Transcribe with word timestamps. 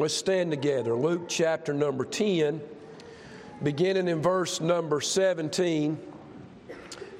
Let's 0.00 0.14
stand 0.14 0.50
together. 0.50 0.94
Luke 0.94 1.28
chapter 1.28 1.74
number 1.74 2.06
10, 2.06 2.62
beginning 3.62 4.08
in 4.08 4.22
verse 4.22 4.58
number 4.58 5.02
17, 5.02 5.98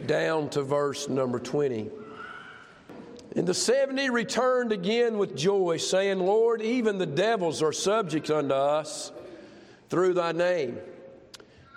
down 0.07 0.49
to 0.49 0.63
verse 0.63 1.07
number 1.07 1.39
20. 1.39 1.91
And 3.37 3.47
the 3.47 3.53
seventy 3.53 4.09
returned 4.09 4.73
again 4.73 5.19
with 5.19 5.37
joy, 5.37 5.77
saying, 5.77 6.21
Lord, 6.21 6.63
even 6.63 6.97
the 6.97 7.05
devils 7.05 7.61
are 7.63 7.71
subject 7.71 8.31
unto 8.31 8.55
us 8.55 9.13
through 9.91 10.15
thy 10.15 10.33
name. 10.33 10.79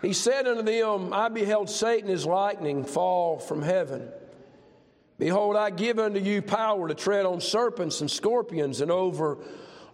He 0.01 0.13
said 0.13 0.47
unto 0.47 0.61
them, 0.61 1.11
I 1.11 1.27
beheld 1.27 1.70
Satan 1.70 2.09
as 2.11 2.25
lightning 2.25 2.85
fall 2.85 3.39
from 3.39 3.61
heaven. 3.61 4.07
Behold, 5.20 5.57
I 5.57 5.70
give 5.70 5.99
unto 5.99 6.21
you 6.21 6.41
power 6.41 6.88
to 6.88 6.95
tread 6.95 7.25
on 7.25 7.41
serpents 7.41 7.99
and 7.99 8.09
scorpions 8.09 8.79
and 8.79 8.89
over 8.89 9.39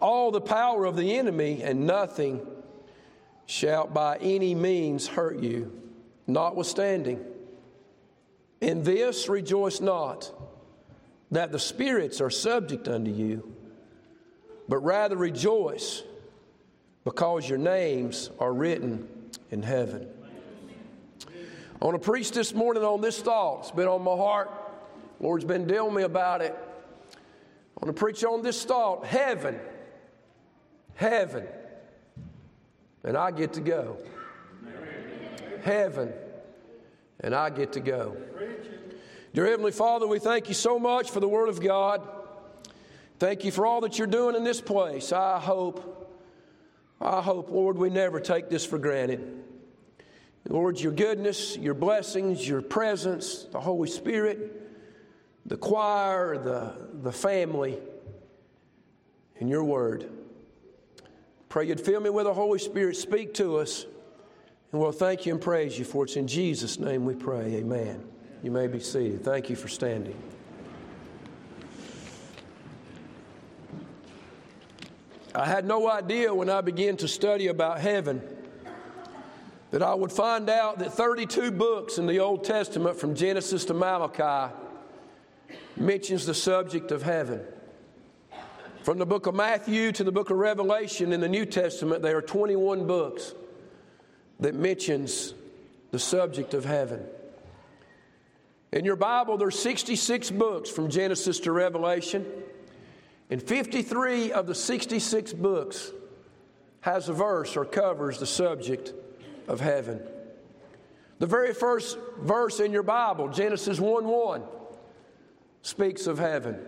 all 0.00 0.30
the 0.30 0.40
power 0.40 0.84
of 0.84 0.96
the 0.96 1.16
enemy, 1.16 1.62
and 1.62 1.86
nothing 1.86 2.46
shall 3.46 3.86
by 3.86 4.16
any 4.18 4.54
means 4.54 5.06
hurt 5.06 5.40
you. 5.40 5.72
Notwithstanding, 6.26 7.24
in 8.60 8.82
this 8.82 9.28
rejoice 9.28 9.80
not 9.80 10.32
that 11.30 11.52
the 11.52 11.58
spirits 11.58 12.20
are 12.20 12.30
subject 12.30 12.88
unto 12.88 13.10
you, 13.10 13.54
but 14.68 14.78
rather 14.78 15.16
rejoice 15.16 16.02
because 17.04 17.48
your 17.48 17.58
names 17.58 18.30
are 18.38 18.52
written 18.52 19.08
in 19.50 19.62
heaven. 19.62 20.06
I 21.80 21.84
want 21.84 22.00
to 22.00 22.10
preach 22.10 22.30
this 22.32 22.52
morning 22.52 22.84
on 22.84 23.00
this 23.00 23.20
thought. 23.20 23.60
It's 23.60 23.70
been 23.70 23.88
on 23.88 24.02
my 24.02 24.14
heart. 24.14 24.50
Lord's 25.18 25.44
been 25.44 25.66
dealing 25.66 25.94
me 25.94 26.02
about 26.02 26.42
it. 26.42 26.54
I 26.56 27.84
want 27.84 27.96
to 27.96 27.98
preach 27.98 28.22
on 28.22 28.42
this 28.42 28.62
thought 28.64 29.06
heaven. 29.06 29.58
Heaven. 31.00 31.46
And 33.04 33.16
I 33.16 33.30
get 33.30 33.54
to 33.54 33.62
go. 33.62 33.96
Heaven. 35.62 36.12
And 37.20 37.34
I 37.34 37.48
get 37.48 37.72
to 37.72 37.80
go. 37.80 38.18
Dear 39.32 39.46
Heavenly 39.46 39.72
Father, 39.72 40.06
we 40.06 40.18
thank 40.18 40.48
you 40.48 40.54
so 40.54 40.78
much 40.78 41.10
for 41.10 41.20
the 41.20 41.28
Word 41.28 41.48
of 41.48 41.58
God. 41.62 42.06
Thank 43.18 43.46
you 43.46 43.50
for 43.50 43.64
all 43.64 43.80
that 43.80 43.96
you're 43.96 44.06
doing 44.06 44.36
in 44.36 44.44
this 44.44 44.60
place. 44.60 45.10
I 45.10 45.40
hope, 45.40 46.12
I 47.00 47.22
hope, 47.22 47.50
Lord, 47.50 47.78
we 47.78 47.88
never 47.88 48.20
take 48.20 48.50
this 48.50 48.66
for 48.66 48.76
granted. 48.76 49.42
Lord, 50.50 50.78
your 50.78 50.92
goodness, 50.92 51.56
your 51.56 51.72
blessings, 51.72 52.46
your 52.46 52.60
presence, 52.60 53.44
the 53.44 53.60
Holy 53.60 53.88
Spirit, 53.88 54.70
the 55.46 55.56
choir, 55.56 56.36
the, 56.36 56.74
the 57.00 57.12
family, 57.12 57.78
and 59.38 59.48
your 59.48 59.64
Word. 59.64 60.19
Pray 61.50 61.66
you'd 61.66 61.80
fill 61.80 62.00
me 62.00 62.10
with 62.10 62.26
the 62.26 62.32
Holy 62.32 62.60
Spirit. 62.60 62.96
Speak 62.96 63.34
to 63.34 63.56
us. 63.56 63.84
And 64.70 64.80
we'll 64.80 64.92
thank 64.92 65.26
you 65.26 65.32
and 65.32 65.42
praise 65.42 65.76
you 65.76 65.84
for 65.84 66.04
it's 66.04 66.14
in 66.14 66.28
Jesus' 66.28 66.78
name 66.78 67.04
we 67.04 67.14
pray. 67.14 67.56
Amen. 67.56 68.04
You 68.40 68.52
may 68.52 68.68
be 68.68 68.78
seated. 68.78 69.24
Thank 69.24 69.50
you 69.50 69.56
for 69.56 69.66
standing. 69.66 70.14
I 75.34 75.44
had 75.44 75.64
no 75.64 75.90
idea 75.90 76.32
when 76.32 76.48
I 76.48 76.60
began 76.60 76.96
to 76.98 77.08
study 77.08 77.48
about 77.48 77.80
heaven 77.80 78.22
that 79.72 79.82
I 79.82 79.92
would 79.92 80.12
find 80.12 80.48
out 80.48 80.78
that 80.78 80.92
32 80.92 81.50
books 81.50 81.98
in 81.98 82.06
the 82.06 82.20
Old 82.20 82.44
Testament 82.44 82.96
from 82.96 83.16
Genesis 83.16 83.64
to 83.66 83.74
Malachi 83.74 84.54
mentions 85.76 86.26
the 86.26 86.34
subject 86.34 86.92
of 86.92 87.02
heaven. 87.02 87.42
From 88.82 88.96
the 88.96 89.04
book 89.04 89.26
of 89.26 89.34
Matthew 89.34 89.92
to 89.92 90.04
the 90.04 90.12
book 90.12 90.30
of 90.30 90.38
Revelation 90.38 91.12
in 91.12 91.20
the 91.20 91.28
New 91.28 91.44
Testament, 91.44 92.00
there 92.00 92.16
are 92.16 92.22
21 92.22 92.86
books 92.86 93.34
that 94.40 94.54
mentions 94.54 95.34
the 95.90 95.98
subject 95.98 96.54
of 96.54 96.64
heaven. 96.64 97.04
In 98.72 98.86
your 98.86 98.96
Bible, 98.96 99.36
there's 99.36 99.58
66 99.58 100.30
books 100.30 100.70
from 100.70 100.88
Genesis 100.88 101.40
to 101.40 101.52
Revelation, 101.52 102.24
and 103.28 103.42
53 103.42 104.32
of 104.32 104.46
the 104.46 104.54
66 104.54 105.34
books 105.34 105.90
has 106.80 107.10
a 107.10 107.12
verse 107.12 107.58
or 107.58 107.66
covers 107.66 108.18
the 108.18 108.26
subject 108.26 108.94
of 109.46 109.60
heaven. 109.60 110.00
The 111.18 111.26
very 111.26 111.52
first 111.52 111.98
verse 112.18 112.60
in 112.60 112.72
your 112.72 112.82
Bible, 112.82 113.28
Genesis 113.28 113.78
1 113.78 114.06
1, 114.06 114.42
speaks 115.60 116.06
of 116.06 116.18
heaven. 116.18 116.58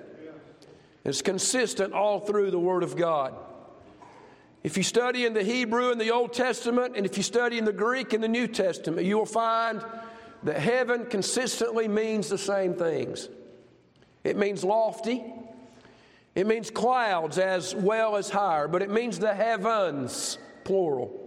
It's 1.04 1.22
consistent 1.22 1.92
all 1.92 2.20
through 2.20 2.50
the 2.50 2.58
Word 2.58 2.82
of 2.82 2.96
God. 2.96 3.34
If 4.62 4.76
you 4.76 4.84
study 4.84 5.24
in 5.24 5.34
the 5.34 5.42
Hebrew 5.42 5.90
in 5.90 5.98
the 5.98 6.12
Old 6.12 6.32
Testament, 6.32 6.96
and 6.96 7.04
if 7.04 7.16
you 7.16 7.24
study 7.24 7.58
in 7.58 7.64
the 7.64 7.72
Greek 7.72 8.14
in 8.14 8.20
the 8.20 8.28
New 8.28 8.46
Testament, 8.46 9.06
you 9.06 9.18
will 9.18 9.26
find 9.26 9.84
that 10.44 10.58
heaven 10.58 11.06
consistently 11.06 11.88
means 11.88 12.28
the 12.28 12.38
same 12.38 12.74
things. 12.74 13.28
It 14.22 14.36
means 14.36 14.62
lofty, 14.62 15.24
it 16.36 16.46
means 16.46 16.70
clouds 16.70 17.38
as 17.38 17.74
well 17.74 18.16
as 18.16 18.30
higher, 18.30 18.68
but 18.68 18.82
it 18.82 18.90
means 18.90 19.18
the 19.18 19.34
heavens, 19.34 20.38
plural. 20.64 21.18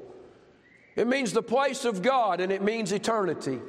It 0.95 1.07
means 1.07 1.33
the 1.33 1.43
place 1.43 1.83
of 1.83 2.01
God, 2.01 2.39
and 2.39 2.53
it 2.53 2.61
means 2.61 2.93
eternity, 2.93 3.59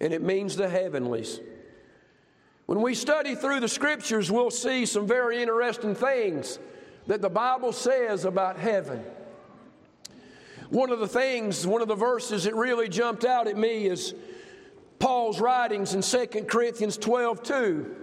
and 0.00 0.14
it 0.14 0.22
means 0.22 0.56
the 0.56 0.68
heavenlies. 0.68 1.40
When 2.66 2.80
we 2.80 2.94
study 2.94 3.34
through 3.34 3.60
the 3.60 3.68
scriptures, 3.68 4.30
we'll 4.30 4.50
see 4.50 4.86
some 4.86 5.06
very 5.06 5.42
interesting 5.42 5.94
things 5.94 6.58
that 7.06 7.20
the 7.20 7.28
Bible 7.28 7.72
says 7.72 8.24
about 8.24 8.58
heaven. 8.58 9.04
One 10.70 10.90
of 10.90 10.98
the 10.98 11.08
things, 11.08 11.66
one 11.66 11.82
of 11.82 11.88
the 11.88 11.94
verses 11.94 12.44
that 12.44 12.54
really 12.54 12.88
jumped 12.88 13.24
out 13.24 13.46
at 13.48 13.58
me 13.58 13.86
is 13.86 14.14
Paul's 14.98 15.40
writings 15.40 15.94
in 15.94 16.00
2 16.00 16.44
Corinthians 16.44 16.96
12 16.96 17.42
2. 17.42 17.96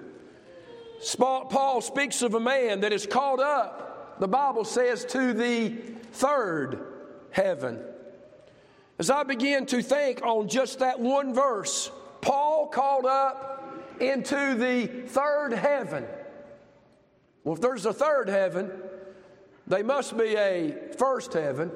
Paul 1.18 1.82
speaks 1.82 2.22
of 2.22 2.36
a 2.36 2.40
man 2.40 2.82
that 2.82 2.94
is 2.94 3.08
called 3.08 3.40
up, 3.40 4.20
the 4.20 4.28
Bible 4.28 4.64
says, 4.64 5.04
to 5.06 5.34
the 5.34 5.70
third 6.12 6.86
heaven. 7.32 7.80
As 9.00 9.10
I 9.10 9.24
begin 9.24 9.66
to 9.66 9.82
think 9.82 10.22
on 10.24 10.48
just 10.48 10.78
that 10.80 11.00
one 11.00 11.34
verse, 11.34 11.92
Paul 12.22 12.68
called 12.68 13.08
up 13.08 13.51
into 14.02 14.56
the 14.56 14.88
third 15.08 15.54
heaven. 15.54 16.06
Well, 17.44 17.56
if 17.56 17.62
there's 17.62 17.86
a 17.86 17.94
third 17.94 18.30
heaven, 18.30 18.72
they 19.68 19.84
must 19.84 20.18
be 20.18 20.36
a 20.36 20.76
first 20.98 21.34
heaven, 21.34 21.72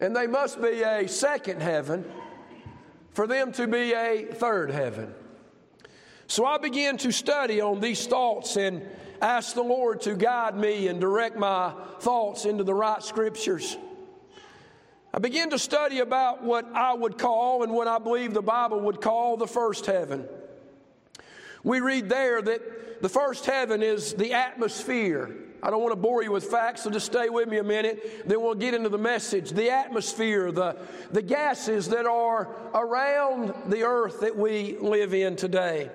and 0.00 0.14
they 0.14 0.26
must 0.26 0.62
be 0.62 0.82
a 0.82 1.08
second 1.08 1.60
heaven, 1.60 2.04
for 3.12 3.26
them 3.26 3.52
to 3.52 3.66
be 3.66 3.92
a 3.92 4.26
third 4.26 4.70
heaven. 4.70 5.12
So 6.28 6.44
I 6.44 6.58
began 6.58 6.96
to 6.98 7.10
study 7.10 7.60
on 7.60 7.80
these 7.80 8.06
thoughts 8.06 8.56
and 8.56 8.86
ask 9.20 9.54
the 9.54 9.62
Lord 9.62 10.02
to 10.02 10.14
guide 10.14 10.56
me 10.56 10.88
and 10.88 11.00
direct 11.00 11.36
my 11.36 11.72
thoughts 12.00 12.44
into 12.44 12.64
the 12.64 12.74
right 12.74 13.02
scriptures. 13.02 13.76
I 15.12 15.18
began 15.18 15.50
to 15.50 15.58
study 15.58 16.00
about 16.00 16.44
what 16.44 16.66
I 16.74 16.92
would 16.92 17.18
call 17.18 17.62
and 17.62 17.72
what 17.72 17.88
I 17.88 17.98
believe 17.98 18.34
the 18.34 18.42
Bible 18.42 18.80
would 18.80 19.00
call 19.00 19.36
the 19.36 19.46
first 19.46 19.86
heaven. 19.86 20.28
We 21.68 21.80
read 21.80 22.08
there 22.08 22.40
that 22.40 23.02
the 23.02 23.10
first 23.10 23.44
heaven 23.44 23.82
is 23.82 24.14
the 24.14 24.32
atmosphere 24.32 25.36
I 25.60 25.70
don't 25.70 25.82
want 25.82 25.92
to 25.92 25.96
bore 25.96 26.22
you 26.22 26.30
with 26.30 26.44
facts, 26.44 26.84
so 26.84 26.90
just 26.90 27.06
stay 27.06 27.28
with 27.28 27.48
me 27.48 27.58
a 27.58 27.64
minute. 27.64 28.28
Then 28.28 28.40
we'll 28.40 28.54
get 28.54 28.74
into 28.74 28.88
the 28.88 28.98
message. 28.98 29.50
The 29.50 29.70
atmosphere, 29.70 30.52
the, 30.52 30.76
the 31.10 31.20
gases 31.20 31.88
that 31.88 32.06
are 32.06 32.48
around 32.72 33.54
the 33.66 33.82
earth 33.82 34.20
that 34.20 34.36
we 34.36 34.78
live 34.78 35.12
in 35.12 35.34
today. 35.34 35.90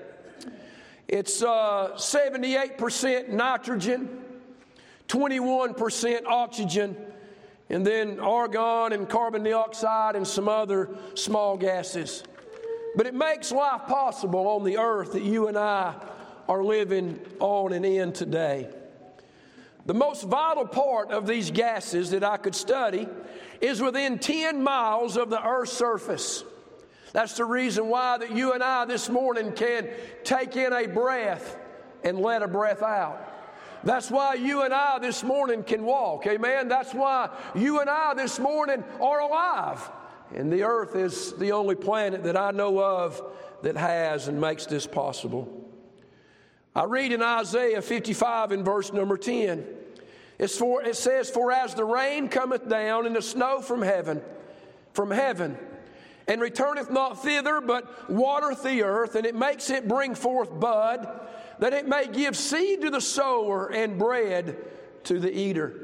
It's 1.07 1.41
uh, 1.41 1.91
78% 1.95 3.29
nitrogen, 3.29 4.22
21% 5.07 6.25
oxygen, 6.25 6.97
and 7.69 7.88
then 7.88 8.19
argon 8.19 8.92
and 8.92 9.07
carbon 9.07 9.44
dioxide 9.44 10.18
and 10.18 10.27
some 10.27 10.50
other 10.50 10.89
small 11.15 11.56
gases. 11.56 12.24
But 12.95 13.07
it 13.07 13.13
makes 13.13 13.51
life 13.51 13.88
possible 13.88 14.48
on 14.48 14.63
the 14.63 14.78
earth 14.78 15.13
that 15.13 15.24
you 15.24 15.48
and 15.48 15.57
I 15.57 15.95
are 16.48 16.63
living 16.63 17.19
on 17.40 17.74
and 17.74 17.86
in 17.86 18.13
today. 18.13 18.69
The 19.86 19.94
most 19.94 20.24
vital 20.24 20.66
part 20.66 21.12
of 21.12 21.28
these 21.28 21.51
gases 21.51 22.12
that 22.12 22.24
I 22.24 22.38
could 22.38 22.56
study 22.56 23.07
is 23.60 23.81
within 23.81 24.19
10 24.19 24.63
miles 24.63 25.18
of 25.18 25.30
the 25.30 25.45
Earth's 25.45 25.74
surface. 25.74 26.44
That's 27.12 27.36
the 27.36 27.45
reason 27.45 27.90
why 27.90 28.18
that 28.18 28.31
you 28.31 28.54
and 28.54 28.63
I 28.63 28.86
this 28.86 29.10
morning 29.10 29.51
can 29.51 29.89
take 30.24 30.56
in 30.56 30.72
a 30.72 30.88
breath 30.88 31.57
and 32.04 32.19
let 32.19 32.44
a 32.44 32.48
breath 32.48 32.81
out. 32.81 33.30
That's 33.84 34.10
why 34.10 34.36
you 34.36 34.62
and 34.62 34.74
I 34.74 35.00
this 35.00 35.24
morning 35.24 35.63
can 35.63 35.84
walk. 35.84 36.25
Amen. 36.28 36.69
That's 36.69 36.94
why 36.94 37.30
you 37.54 37.81
and 37.81 37.89
I 37.89 38.13
this 38.13 38.39
morning 38.39 38.84
are 39.01 39.19
alive. 39.19 39.92
And 40.35 40.51
the 40.51 40.63
earth 40.63 40.95
is 40.95 41.33
the 41.33 41.51
only 41.51 41.75
planet 41.75 42.24
that 42.24 42.38
I 42.38 42.51
know 42.51 42.80
of 42.80 43.21
that 43.62 43.77
has 43.77 44.27
and 44.27 44.41
makes 44.41 44.65
this 44.65 44.88
possible. 44.88 45.69
I 46.75 46.85
read 46.85 47.12
in 47.12 47.21
Isaiah 47.21 47.81
55 47.81 48.51
in 48.51 48.63
verse 48.63 48.91
number 48.91 49.18
10. 49.18 49.65
It's 50.39 50.57
for, 50.57 50.83
it 50.83 50.95
says, 50.95 51.30
For 51.30 51.51
as 51.51 51.75
the 51.75 51.85
rain 51.85 52.30
cometh 52.30 52.68
down 52.68 53.06
and 53.06 53.15
the 53.15 53.21
snow 53.21 53.62
from 53.62 53.81
heaven, 53.83 54.21
from 54.94 55.12
heaven, 55.12 55.57
and 56.27 56.41
returneth 56.41 56.89
not 56.89 57.21
thither, 57.21 57.62
but 57.62 58.09
watereth 58.09 58.63
the 58.63 58.83
earth, 58.83 59.15
and 59.15 59.25
it 59.25 59.36
makes 59.36 59.69
it 59.69 59.88
bring 59.88 60.15
forth 60.15 60.59
bud, 60.59 61.07
that 61.59 61.74
it 61.74 61.88
may 61.88 62.07
give 62.07 62.36
seed 62.36 62.81
to 62.81 62.89
the 62.89 63.01
sower 63.01 63.68
and 63.71 64.00
bread 64.00 64.57
to 65.03 65.19
the 65.19 65.31
eater. 65.31 65.82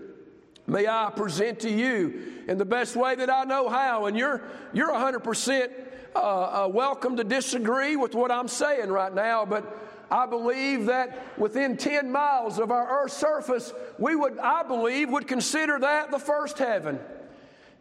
May 0.69 0.87
I 0.87 1.11
present 1.15 1.61
to 1.61 1.69
you 1.69 2.43
in 2.47 2.59
the 2.59 2.65
best 2.65 2.95
way 2.95 3.15
that 3.15 3.29
I 3.29 3.43
know 3.43 3.69
how, 3.69 4.05
and 4.05 4.15
you're, 4.15 4.43
you're 4.71 4.91
100% 4.91 5.71
uh, 6.15 6.19
uh, 6.19 6.67
welcome 6.71 7.17
to 7.17 7.23
disagree 7.23 7.95
with 7.95 8.13
what 8.13 8.31
I'm 8.31 8.47
saying 8.47 8.89
right 8.89 9.13
now, 9.13 9.45
but 9.45 9.77
I 10.11 10.27
believe 10.27 10.85
that 10.85 11.39
within 11.39 11.75
10 11.75 12.11
miles 12.11 12.59
of 12.59 12.71
our 12.71 13.03
earth's 13.03 13.17
surface, 13.17 13.73
we 13.97 14.15
would, 14.15 14.37
I 14.37 14.61
believe, 14.61 15.09
would 15.09 15.27
consider 15.27 15.79
that 15.79 16.11
the 16.11 16.19
first 16.19 16.59
heaven. 16.59 16.99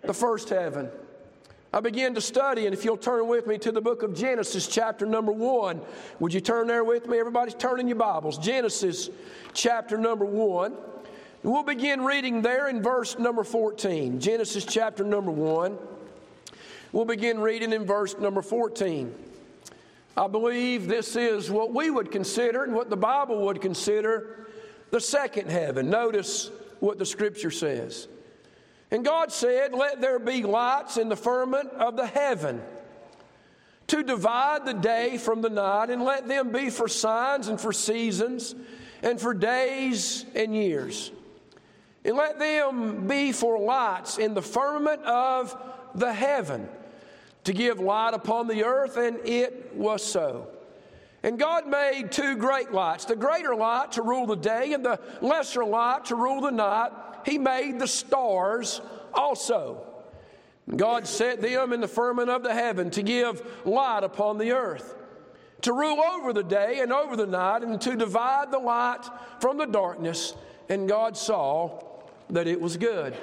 The 0.01 0.15
first 0.15 0.49
heaven. 0.49 0.89
I 1.75 1.81
began 1.81 2.15
to 2.15 2.23
study, 2.23 2.65
and 2.65 2.73
if 2.73 2.87
you'll 2.87 2.97
turn 2.97 3.29
with 3.29 3.47
me 3.47 3.59
to 3.59 3.71
the 3.71 3.83
book 3.83 4.03
of 4.03 4.15
Genesis, 4.15 4.67
chapter 4.67 5.05
number 5.05 5.33
one, 5.33 5.83
would 6.21 6.33
you 6.33 6.41
turn 6.41 6.67
there 6.67 6.85
with 6.85 7.07
me? 7.07 7.19
Everybody's 7.19 7.55
turning 7.55 7.87
your 7.87 7.99
Bibles. 7.99 8.39
Genesis, 8.39 9.11
chapter 9.53 9.99
number 9.99 10.25
one. 10.25 10.75
We'll 11.49 11.63
begin 11.63 12.05
reading 12.05 12.43
there 12.43 12.69
in 12.69 12.83
verse 12.83 13.19
number 13.19 13.43
14. 13.43 14.21
Genesis, 14.21 14.67
chapter 14.67 15.03
number 15.03 15.31
one. 15.31 15.79
We'll 16.93 17.07
begin 17.07 17.41
reading 17.41 17.73
in 17.73 17.87
verse 17.87 18.19
number 18.19 18.43
14. 18.43 19.15
I 20.15 20.27
believe 20.27 20.89
this 20.89 21.17
is 21.17 21.51
what 21.51 21.73
we 21.73 21.89
would 21.89 22.13
consider 22.13 22.65
and 22.65 22.75
what 22.75 22.91
the 22.91 22.99
Bible 22.99 23.47
would 23.47 23.63
consider 23.63 24.47
the 24.91 25.01
second 25.01 25.51
heaven. 25.51 25.89
Notice 25.89 26.51
what 26.81 26.99
the 26.99 27.07
scripture 27.07 27.51
says. 27.51 28.09
And 28.91 29.03
God 29.03 29.33
said, 29.33 29.73
Let 29.73 30.03
there 30.03 30.19
be 30.19 30.43
lights 30.43 30.99
in 30.99 31.09
the 31.09 31.17
firmament 31.17 31.71
of 31.71 31.97
the 31.97 32.07
heaven 32.07 32.61
to 33.87 34.03
divide 34.03 34.67
the 34.67 34.75
day 34.75 35.17
from 35.17 35.41
the 35.41 35.49
night, 35.49 35.89
and 35.89 36.03
let 36.03 36.29
them 36.29 36.53
be 36.53 36.69
for 36.69 36.89
signs 36.89 37.49
and 37.49 37.59
for 37.59 37.73
seasons 37.73 38.55
and 39.03 39.19
for 39.19 39.33
days 39.33 40.27
and 40.35 40.55
years. 40.55 41.11
And 42.09 42.17
let 42.17 42.39
them 42.39 43.07
be 43.07 43.33
for 43.33 43.59
lights 43.59 44.17
in 44.17 44.33
the 44.33 44.41
firmament 44.41 45.03
of 45.03 45.55
the 45.95 46.11
heaven 46.11 46.67
to 47.45 47.53
give 47.53 47.81
light 47.81 48.15
upon 48.15 48.49
the 48.49 48.65
earth, 48.65 48.97
and 48.97 49.19
it 49.27 49.75
was 49.75 50.03
so. 50.03 50.49
And 51.23 51.39
God 51.39 51.67
made 51.67 52.11
two 52.11 52.37
great 52.37 52.73
lights 52.73 53.05
the 53.05 53.15
greater 53.15 53.55
light 53.55 53.93
to 53.93 54.03
rule 54.03 54.25
the 54.25 54.37
day, 54.37 54.73
and 54.73 54.83
the 54.83 54.99
lesser 55.21 55.63
light 55.67 56.07
to 56.07 56.15
rule 56.15 56.41
the 56.41 56.51
night 56.51 56.93
he 57.27 57.37
made 57.37 57.79
the 57.79 57.87
stars 57.87 58.81
also. 59.13 59.87
God 60.75 61.07
set 61.07 61.43
them 61.43 61.75
in 61.75 61.83
the 61.83 61.89
firmament 61.89 62.31
of 62.31 62.43
the 62.43 62.55
heaven 62.55 62.89
to 62.93 63.03
give 63.03 63.67
light 63.67 64.03
upon 64.03 64.39
the 64.39 64.53
earth, 64.53 64.95
to 65.61 65.75
rule 65.75 66.01
over 66.01 66.33
the 66.33 66.43
day 66.43 66.81
and 66.81 66.91
over 66.91 67.19
the 67.19 67.27
night, 67.27 67.63
and 67.63 67.79
to 67.83 67.97
divide 67.97 68.51
the 68.51 68.59
light 68.59 69.05
from 69.43 69.59
the 69.59 69.67
darkness. 69.67 70.33
And 70.71 70.89
God 70.89 71.15
saw 71.15 71.85
that 72.31 72.47
it 72.47 72.61
was 72.61 72.77
good. 72.77 73.17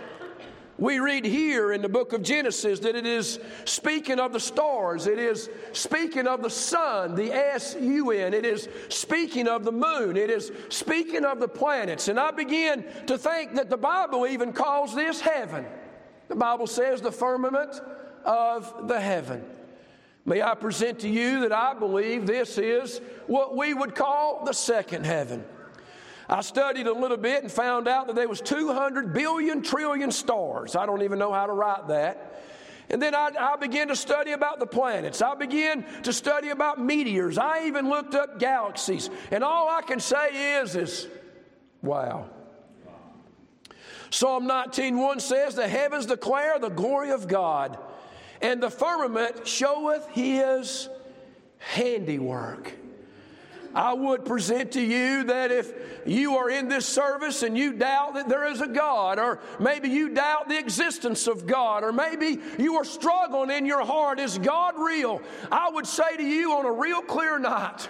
We 0.78 1.00
read 1.00 1.24
here 1.24 1.72
in 1.72 1.81
the 1.81 1.88
book 1.88 2.12
of 2.12 2.22
Genesis 2.22 2.81
that 2.81 2.96
it 2.96 3.06
is 3.06 3.40
speaking 3.63 4.19
of 4.19 4.34
the 4.34 4.42
stars, 4.42 5.07
it 5.07 5.18
is 5.18 5.50
speaking 5.72 6.28
of 6.28 6.44
the 6.44 6.50
sun, 6.50 7.16
the 7.16 7.31
S 7.31 7.78
U 7.80 8.12
N, 8.12 8.34
it 8.34 8.46
is 8.46 8.68
speaking 8.90 9.48
of 9.48 9.63
the 9.63 9.72
moon, 9.72 10.18
it 10.18 10.30
is 10.30 10.52
speaking 10.68 11.24
of 11.24 11.40
the 11.40 11.48
planets. 11.48 12.10
And 12.10 12.19
I 12.19 12.31
begin 12.31 12.84
to 13.07 13.18
think 13.18 13.54
that 13.54 13.69
the 13.69 13.78
Bible 13.78 14.28
even 14.28 14.52
calls 14.52 14.94
this 14.94 15.22
heaven. 15.22 15.66
The 16.28 16.36
Bible 16.36 16.68
says 16.68 17.00
the 17.00 17.12
firmament 17.12 17.80
of 18.25 18.90
the 18.90 19.00
heaven. 19.00 19.46
May 20.25 20.42
I 20.42 20.56
present 20.56 21.00
to 21.00 21.08
you 21.08 21.40
that 21.42 21.54
I 21.54 21.74
believe 21.74 22.25
this 22.25 22.58
is 22.58 23.00
what 23.28 23.56
we 23.56 23.74
would 23.74 23.96
call 23.96 24.44
the 24.44 24.54
second 24.54 25.06
heaven. 25.06 25.46
I 26.27 26.42
studied 26.42 26.88
a 26.88 26.94
little 26.94 27.18
bit 27.18 27.44
and 27.44 27.51
found 27.51 27.88
out 27.88 28.07
that 28.07 28.16
there 28.16 28.27
was 28.27 28.42
200 28.42 29.13
billion 29.13 29.62
trillion 29.62 30.12
stars. 30.12 30.75
I 30.75 30.86
don't 30.86 31.04
even 31.04 31.19
know 31.19 31.31
how 31.31 31.45
to 31.45 31.54
write 31.54 31.88
that. 31.89 32.42
And 32.89 33.01
then 33.01 33.16
I, 33.16 33.31
I, 33.39 33.56
began 33.57 33.88
to 33.88 33.95
study 33.95 34.31
about 34.31 34.60
the 34.60 34.68
planets. 34.68 35.22
I 35.22 35.33
began 35.36 35.83
to 36.04 36.13
study 36.13 36.50
about 36.50 36.80
meteors. 36.80 37.38
I 37.38 37.66
even 37.66 37.89
looked 37.89 38.13
up 38.13 38.38
galaxies. 38.39 39.10
And 39.31 39.44
all 39.44 39.69
I 39.69 39.81
can 39.81 40.00
say 40.00 40.60
is, 40.60 40.75
is 40.75 41.07
wow. 41.81 42.30
Psalm 44.12 44.48
19.1 44.48 45.19
says, 45.19 45.56
The 45.56 45.68
heavens 45.68 46.06
declare 46.06 46.60
the 46.60 46.69
glory 46.69 47.12
of 47.12 47.27
God, 47.27 47.77
and 48.42 48.62
the 48.62 48.69
firmament 48.69 49.48
showeth 49.48 50.07
his 50.10 50.88
handiwork. 51.57 52.72
I 53.75 53.94
would 53.94 54.24
present 54.24 54.72
to 54.72 54.81
you 54.81 55.25
that 55.25 55.51
if 55.51 55.74
you 56.06 56.38
are 56.38 56.50
in 56.50 56.69
this 56.69 56.86
service 56.86 57.44
and 57.44 57.57
you 57.57 57.74
doubt 57.74 58.13
that 58.13 58.30
there 58.30 58.45
is 58.45 58.62
a 58.62 58.68
God, 58.68 59.19
or 59.19 59.39
maybe 59.60 59.89
you 59.89 60.10
doubt 60.10 60.48
the 60.48 60.57
existence 60.57 61.27
of 61.27 61.45
God, 61.45 61.83
or 61.83 61.92
maybe 61.92 62.39
you 62.57 62.75
are 62.75 62.86
struggling 62.86 63.51
in 63.51 63.66
your 63.66 63.86
heart, 63.86 64.19
is 64.19 64.38
God 64.38 64.75
real? 64.77 65.22
I 65.51 65.69
would 65.69 65.86
say 65.86 66.16
to 66.16 66.24
you 66.24 66.54
on 66.54 66.66
a 66.66 66.72
real 66.72 67.01
clear 67.01 67.38
night, 67.38 67.89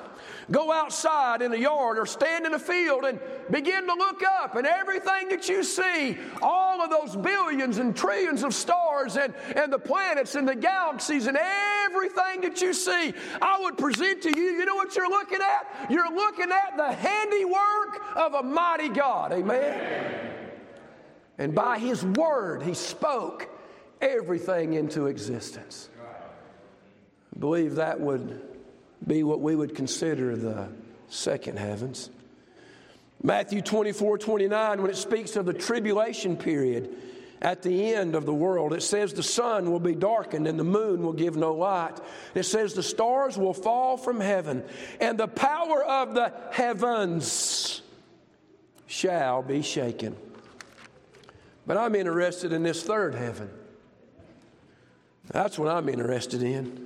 Go 0.52 0.72
outside 0.72 1.42
in 1.42 1.52
the 1.52 1.60
yard 1.60 1.98
or 1.98 2.06
stand 2.06 2.46
in 2.46 2.54
a 2.54 2.60
field 2.60 3.04
and 3.04 3.20
begin 3.50 3.88
to 3.88 3.94
look 3.94 4.22
up, 4.42 4.56
and 4.56 4.68
everything 4.68 5.30
that 5.30 5.50
you 5.50 5.64
see, 5.64 6.18
all 6.42 6.82
of 6.82 6.90
those 6.90 7.16
billions 7.16 7.78
and 7.80 7.96
trillions 7.96 8.44
of 8.44 8.54
stars 8.54 9.18
and, 9.18 9.34
and 9.56 9.74
the 9.74 9.80
planets 9.80 10.36
and 10.36 10.48
the 10.48 10.56
galaxies 10.56 11.28
and 11.28 11.38
everything 11.38 12.42
that 12.42 12.62
you 12.62 12.74
see, 12.74 13.14
I 13.42 13.60
would 13.62 13.78
present 13.78 14.22
to 14.24 14.30
you, 14.30 14.44
you 14.44 14.66
know 14.66 14.76
what 14.76 14.96
you're 14.96 15.10
looking 15.10 15.40
at? 15.42 15.90
You're 15.90 16.14
looking 16.14 16.52
at 16.52 16.78
the 16.78 16.92
handiwork 16.92 18.02
of 18.16 18.36
a 18.36 18.44
mighty 18.44 18.90
God. 18.90 19.34
Amen. 19.34 20.36
And 21.38 21.56
by 21.56 21.80
His 21.80 22.06
word, 22.06 22.62
He 22.64 22.74
spoke 22.74 23.50
everything 24.00 24.74
into 24.74 25.08
existence. 25.08 25.90
I 27.36 27.40
believe 27.40 27.76
that 27.76 28.00
would 28.00 28.55
be 29.06 29.24
what 29.24 29.42
we 29.42 29.56
would 29.56 29.76
consider 29.76 30.36
the 30.36 30.70
second 31.10 31.60
heavens. 31.60 32.10
Matthew 33.24 33.62
24 33.62 34.18
29, 34.18 34.82
when 34.82 34.92
it 34.92 34.98
speaks 34.98 35.36
of 35.36 35.46
the 35.46 35.54
tribulation 35.54 36.38
period 36.38 36.94
at 37.42 37.62
the 37.62 37.94
end 37.94 38.16
of 38.16 38.26
the 38.26 38.34
world, 38.34 38.74
it 38.74 38.84
says 38.84 39.14
the 39.14 39.24
sun 39.24 39.72
will 39.72 39.80
be 39.80 39.96
darkened 39.96 40.48
and 40.48 40.60
the 40.60 40.64
moon 40.64 41.02
will 41.04 41.14
give 41.14 41.36
no 41.36 41.54
light. 41.54 42.00
It 42.34 42.44
says 42.44 42.74
the 42.74 42.84
stars 42.84 43.38
will 43.38 43.54
fall 43.54 43.98
from 43.98 44.20
heaven 44.20 44.64
and 45.00 45.18
the 45.18 45.28
power 45.28 45.84
of 45.84 46.14
the 46.14 46.34
heavens 46.52 47.82
shall 48.88 49.42
be 49.42 49.62
shaken. 49.62 50.16
But 51.68 51.78
I'm 51.78 51.96
interested 51.96 52.54
in 52.54 52.64
this 52.64 52.84
third 52.84 53.16
heaven. 53.16 53.50
That's 55.28 55.58
what 55.58 55.70
I'm 55.70 55.90
interested 55.90 56.44
in. 56.44 56.85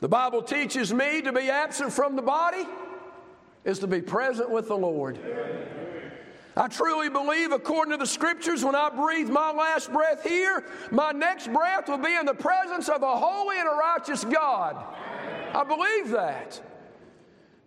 The 0.00 0.08
Bible 0.08 0.42
teaches 0.42 0.92
me 0.92 1.22
to 1.22 1.32
be 1.32 1.50
absent 1.50 1.92
from 1.92 2.16
the 2.16 2.22
body 2.22 2.66
is 3.64 3.78
to 3.78 3.86
be 3.86 4.00
present 4.00 4.50
with 4.50 4.68
the 4.68 4.76
Lord. 4.76 5.18
I 6.56 6.68
truly 6.68 7.08
believe, 7.08 7.50
according 7.50 7.92
to 7.92 7.96
the 7.96 8.06
scriptures, 8.06 8.64
when 8.64 8.76
I 8.76 8.88
breathe 8.90 9.28
my 9.28 9.50
last 9.50 9.92
breath 9.92 10.22
here, 10.22 10.64
my 10.92 11.10
next 11.10 11.52
breath 11.52 11.88
will 11.88 11.98
be 11.98 12.14
in 12.14 12.26
the 12.26 12.34
presence 12.34 12.88
of 12.88 13.02
a 13.02 13.16
holy 13.16 13.58
and 13.58 13.68
a 13.68 13.72
righteous 13.72 14.24
God. 14.24 14.76
I 15.52 15.64
believe 15.64 16.10
that. 16.10 16.60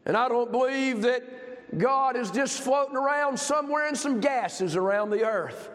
And 0.06 0.16
I 0.16 0.30
don't 0.30 0.52
believe 0.52 1.02
that 1.02 1.78
God 1.78 2.16
is 2.16 2.32
just 2.32 2.62
floating 2.62 2.96
around 2.96 3.38
somewhere 3.38 3.90
in 3.90 3.96
some 3.96 4.22
gases 4.22 4.78
around 4.78 5.10
the 5.10 5.26
earth. 5.26 5.70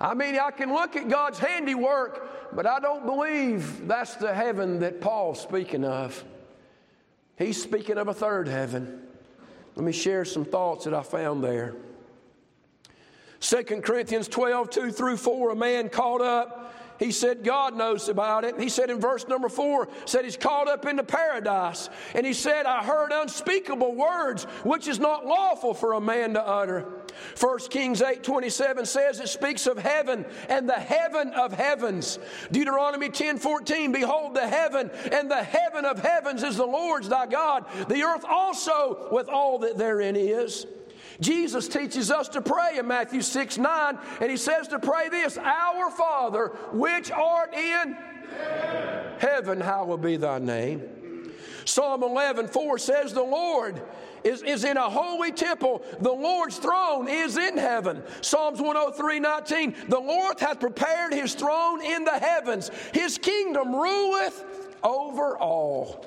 I 0.00 0.14
mean, 0.14 0.38
I 0.38 0.52
can 0.52 0.72
look 0.72 0.94
at 0.94 1.08
God's 1.08 1.38
handiwork 1.38 2.33
but 2.54 2.66
I 2.66 2.80
don't 2.80 3.04
believe 3.04 3.86
that's 3.86 4.14
the 4.16 4.32
heaven 4.32 4.80
that 4.80 5.00
Paul's 5.00 5.40
speaking 5.40 5.84
of. 5.84 6.24
He's 7.36 7.60
speaking 7.60 7.98
of 7.98 8.08
a 8.08 8.14
third 8.14 8.48
heaven. 8.48 9.02
Let 9.74 9.84
me 9.84 9.92
share 9.92 10.24
some 10.24 10.44
thoughts 10.44 10.84
that 10.84 10.94
I 10.94 11.02
found 11.02 11.42
there. 11.42 11.74
2 13.40 13.62
Corinthians 13.82 14.28
12, 14.28 14.70
2 14.70 14.90
through 14.92 15.16
4, 15.16 15.50
a 15.50 15.56
man 15.56 15.88
caught 15.88 16.20
up 16.20 16.63
he 17.04 17.12
said 17.12 17.44
God 17.44 17.76
knows 17.76 18.08
about 18.08 18.44
it. 18.44 18.58
He 18.58 18.70
said 18.70 18.88
in 18.88 18.98
verse 18.98 19.28
number 19.28 19.50
four, 19.50 19.88
said 20.06 20.24
he's 20.24 20.38
called 20.38 20.68
up 20.68 20.86
into 20.86 21.02
paradise. 21.02 21.90
And 22.14 22.24
he 22.24 22.32
said, 22.32 22.64
I 22.64 22.82
heard 22.82 23.12
unspeakable 23.12 23.94
words 23.94 24.44
which 24.64 24.88
is 24.88 24.98
not 24.98 25.26
lawful 25.26 25.74
for 25.74 25.92
a 25.92 26.00
man 26.00 26.32
to 26.32 26.42
utter. 26.42 26.86
1 27.38 27.58
Kings 27.68 28.00
8 28.00 28.22
27 28.22 28.86
says 28.86 29.20
it 29.20 29.28
speaks 29.28 29.66
of 29.66 29.76
heaven 29.76 30.24
and 30.48 30.66
the 30.66 30.72
heaven 30.72 31.34
of 31.34 31.52
heavens. 31.52 32.18
Deuteronomy 32.50 33.10
10 33.10 33.36
14, 33.36 33.92
behold, 33.92 34.34
the 34.34 34.48
heaven 34.48 34.90
and 35.12 35.30
the 35.30 35.42
heaven 35.42 35.84
of 35.84 35.98
heavens 35.98 36.42
is 36.42 36.56
the 36.56 36.66
Lord's 36.66 37.10
thy 37.10 37.26
God, 37.26 37.66
the 37.88 38.02
earth 38.02 38.24
also 38.26 39.08
with 39.12 39.28
all 39.28 39.58
that 39.58 39.76
therein 39.76 40.16
is. 40.16 40.66
Jesus 41.20 41.68
teaches 41.68 42.10
us 42.10 42.28
to 42.30 42.40
pray 42.40 42.78
in 42.78 42.86
Matthew 42.86 43.22
6 43.22 43.58
9, 43.58 43.98
and 44.20 44.30
he 44.30 44.36
says 44.36 44.68
to 44.68 44.78
pray 44.78 45.08
this 45.08 45.38
Our 45.38 45.90
Father, 45.90 46.48
which 46.72 47.10
art 47.10 47.54
in 47.54 47.96
heaven, 49.18 49.60
hallowed 49.60 50.02
be 50.02 50.16
thy 50.16 50.38
name. 50.38 50.82
Psalm 51.64 52.02
11 52.02 52.48
4 52.48 52.78
says, 52.78 53.12
The 53.12 53.22
Lord 53.22 53.80
is, 54.22 54.42
is 54.42 54.64
in 54.64 54.76
a 54.76 54.88
holy 54.88 55.32
temple. 55.32 55.82
The 56.00 56.12
Lord's 56.12 56.58
throne 56.58 57.08
is 57.08 57.36
in 57.36 57.56
heaven. 57.56 58.02
Psalms 58.20 58.60
103 58.60 59.20
19, 59.20 59.74
The 59.88 59.98
Lord 59.98 60.40
hath 60.40 60.60
prepared 60.60 61.14
his 61.14 61.34
throne 61.34 61.82
in 61.82 62.04
the 62.04 62.18
heavens, 62.18 62.70
his 62.92 63.18
kingdom 63.18 63.74
ruleth 63.74 64.44
over 64.82 65.38
all. 65.38 66.06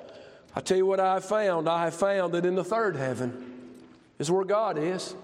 I 0.56 0.60
tell 0.60 0.78
you 0.78 0.86
what 0.86 1.00
I 1.00 1.16
have 1.16 1.26
found. 1.26 1.70
I 1.70 1.86
have 1.86 1.94
found 1.94 2.34
that 2.34 2.46
in 2.46 2.56
the 2.56 2.64
third 2.64 2.96
heaven 2.96 3.47
is 4.20 4.32
where 4.32 4.46
God 4.46 4.78
is. 4.78 5.16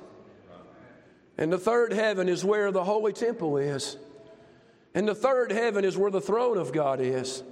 And 1.37 1.51
the 1.51 1.57
third 1.57 1.93
heaven 1.93 2.29
is 2.29 2.45
where 2.45 2.71
the 2.71 2.83
holy 2.83 3.13
temple 3.13 3.57
is. 3.57 3.97
And 4.93 5.07
the 5.07 5.15
third 5.15 5.51
heaven 5.51 5.83
is 5.83 5.97
where 5.97 6.11
the 6.11 6.21
throne 6.21 6.57
of 6.57 6.71
God 6.71 7.01
is. 7.01 7.43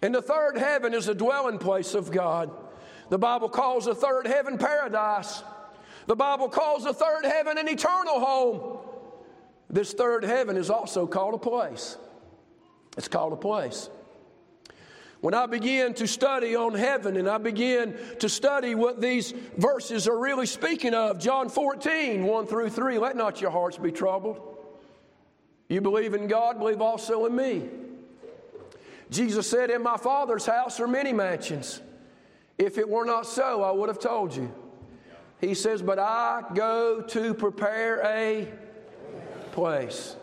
And 0.00 0.14
the 0.14 0.22
third 0.22 0.56
heaven 0.56 0.94
is 0.94 1.06
the 1.06 1.14
dwelling 1.14 1.58
place 1.58 1.94
of 1.94 2.10
God. 2.12 2.50
The 3.10 3.18
Bible 3.18 3.48
calls 3.48 3.86
the 3.86 3.94
third 3.94 4.26
heaven 4.26 4.58
paradise. 4.58 5.42
The 6.06 6.14
Bible 6.14 6.48
calls 6.48 6.84
the 6.84 6.92
third 6.92 7.24
heaven 7.24 7.58
an 7.58 7.68
eternal 7.68 8.20
home. 8.20 8.78
This 9.68 9.92
third 9.92 10.22
heaven 10.22 10.56
is 10.56 10.70
also 10.70 11.06
called 11.06 11.34
a 11.34 11.38
place. 11.38 11.96
It's 12.96 13.08
called 13.08 13.32
a 13.32 13.36
place. 13.36 13.88
When 15.24 15.32
I 15.32 15.46
began 15.46 15.94
to 15.94 16.06
study 16.06 16.54
on 16.54 16.74
heaven 16.74 17.16
and 17.16 17.26
I 17.26 17.38
began 17.38 17.96
to 18.18 18.28
study 18.28 18.74
what 18.74 19.00
these 19.00 19.32
verses 19.56 20.06
are 20.06 20.18
really 20.18 20.44
speaking 20.44 20.92
of, 20.92 21.18
John 21.18 21.48
14, 21.48 22.24
1 22.24 22.46
through 22.46 22.68
3, 22.68 22.98
let 22.98 23.16
not 23.16 23.40
your 23.40 23.50
hearts 23.50 23.78
be 23.78 23.90
troubled. 23.90 24.38
You 25.70 25.80
believe 25.80 26.12
in 26.12 26.26
God, 26.26 26.58
believe 26.58 26.82
also 26.82 27.24
in 27.24 27.34
me. 27.34 27.70
Jesus 29.08 29.48
said, 29.48 29.70
In 29.70 29.82
my 29.82 29.96
Father's 29.96 30.44
house 30.44 30.78
are 30.78 30.86
many 30.86 31.14
mansions. 31.14 31.80
If 32.58 32.76
it 32.76 32.86
were 32.86 33.06
not 33.06 33.24
so, 33.24 33.62
I 33.62 33.70
would 33.70 33.88
have 33.88 34.00
told 34.00 34.36
you. 34.36 34.52
He 35.40 35.54
says, 35.54 35.80
But 35.80 35.98
I 35.98 36.42
go 36.54 37.00
to 37.00 37.32
prepare 37.32 38.02
a 38.04 38.46
place. 39.52 40.16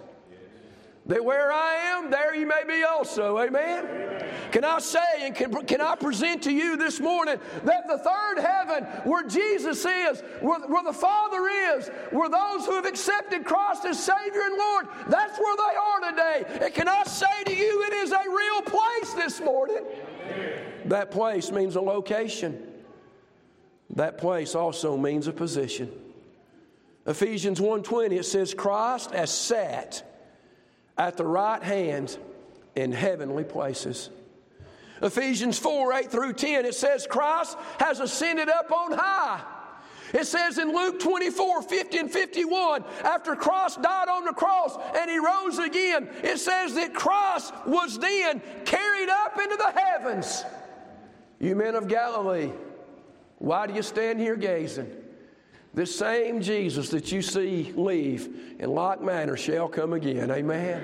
That 1.12 1.26
where 1.26 1.52
I 1.52 1.76
am, 1.76 2.10
there 2.10 2.34
you 2.34 2.48
may 2.48 2.64
be 2.66 2.84
also. 2.84 3.38
Amen? 3.38 4.24
Can 4.54 4.64
I 4.64 4.80
say 4.80 5.00
and 5.20 5.36
can, 5.36 5.52
can 5.66 5.82
I 5.82 5.96
present 5.96 6.42
to 6.44 6.54
you 6.54 6.78
this 6.78 7.02
morning 7.02 7.38
that 7.66 7.86
the 7.86 7.98
third 7.98 8.40
heaven, 8.40 8.86
where 9.04 9.24
Jesus 9.24 9.84
is, 9.84 10.24
where, 10.40 10.62
where 10.62 10.84
the 10.86 10.94
Father 10.94 11.50
is, 11.76 11.90
where 12.12 12.30
those 12.30 12.66
who 12.66 12.76
have 12.76 12.86
accepted 12.86 13.44
Christ 13.44 13.84
as 13.84 14.02
Savior 14.02 14.42
and 14.42 14.56
Lord, 14.56 14.88
that's 15.10 15.38
where 15.38 15.58
they 15.58 15.76
are 15.76 16.12
today. 16.12 16.66
And 16.66 16.74
can 16.74 16.88
I 16.88 17.04
say 17.04 17.44
to 17.46 17.56
you, 17.58 17.84
it 17.88 17.94
is 17.94 18.14
a 18.14 18.30
real 18.30 18.62
place 18.62 19.14
this 19.14 19.42
morning? 19.42 19.84
That 20.86 21.12
place 21.12 21.52
means 21.52 21.76
a 21.76 21.82
location. 21.82 22.72
That 23.98 24.18
place 24.18 24.56
also 24.56 24.96
means 24.96 25.28
a 25.28 25.34
position. 25.34 25.92
Ephesians 27.06 27.60
1:20 27.60 28.18
it 28.18 28.24
says 28.24 28.54
Christ 28.54 29.12
has 29.12 29.30
sat 29.30 30.08
at 30.98 31.18
the 31.18 31.26
right 31.26 31.62
hand 31.64 32.18
in 32.76 32.92
heavenly 32.92 33.44
places. 33.44 34.10
Ephesians 35.02 35.58
4 35.58 35.94
8 35.94 36.12
through 36.12 36.34
10, 36.34 36.66
it 36.66 36.76
says, 36.76 37.08
Christ 37.08 37.58
has 37.80 38.00
ascended 38.00 38.50
up 38.50 38.72
on 38.72 38.92
high. 38.94 39.42
It 40.14 40.28
says 40.28 40.58
in 40.58 40.74
Luke 40.76 41.00
24 41.00 41.62
50 41.62 41.98
and 41.98 42.12
51, 42.12 42.84
after 43.04 43.36
Christ 43.36 43.82
died 43.82 44.10
on 44.10 44.26
the 44.26 44.34
cross 44.34 44.78
and 44.96 45.10
he 45.10 45.18
rose 45.18 45.58
again, 45.58 46.10
it 46.24 46.38
says 46.38 46.76
that 46.76 46.94
Christ 46.94 47.54
was 47.66 47.98
then 47.98 48.42
carried 48.66 49.10
up 49.10 49.40
into 49.42 49.56
the 49.56 49.72
heavens. 49.72 50.44
You 51.40 51.56
men 51.56 51.76
of 51.76 51.88
Galilee, 51.88 52.52
why 53.40 53.68
do 53.68 53.74
you 53.74 53.82
stand 53.82 54.20
here 54.20 54.36
gazing? 54.36 54.92
This 55.74 55.96
same 55.96 56.42
Jesus 56.42 56.90
that 56.90 57.12
you 57.12 57.22
see 57.22 57.72
leave 57.76 58.56
in 58.60 58.72
like 58.72 59.02
manner 59.02 59.38
shall 59.38 59.70
come 59.70 59.94
again. 59.94 60.30
Amen. 60.30 60.84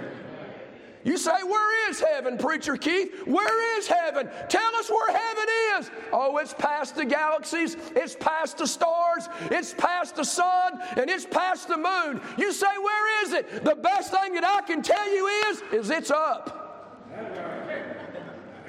You 1.04 1.18
say, 1.18 1.44
Where 1.44 1.90
is 1.90 2.00
heaven, 2.02 2.38
Preacher 2.38 2.78
Keith? 2.78 3.26
Where 3.26 3.80
is 3.80 3.88
heaven? 3.88 4.30
Tell 4.50 4.76
us 4.76 4.90
where 4.90 5.12
heaven 5.12 5.46
is. 5.78 5.92
Oh, 6.12 6.38
it's 6.38 6.54
past 6.54 6.96
the 6.96 7.06
galaxies, 7.06 7.76
it's 7.96 8.16
past 8.18 8.58
the 8.58 8.68
stars, 8.68 9.30
it's 9.52 9.74
past 9.74 10.16
the 10.16 10.24
sun, 10.24 10.80
and 10.96 11.10
it's 11.10 11.26
past 11.26 11.68
the 11.68 11.78
moon. 11.78 12.22
You 12.38 12.52
say, 12.54 12.68
Where 12.82 13.24
is 13.26 13.34
it? 13.34 13.64
The 13.64 13.76
best 13.76 14.12
thing 14.12 14.34
that 14.34 14.46
I 14.46 14.62
can 14.68 14.82
tell 14.82 15.14
you 15.14 15.28
is, 15.50 15.64
is 15.74 15.90
it's 15.90 16.12
up. 16.12 16.64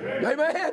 Amen. 0.01 0.73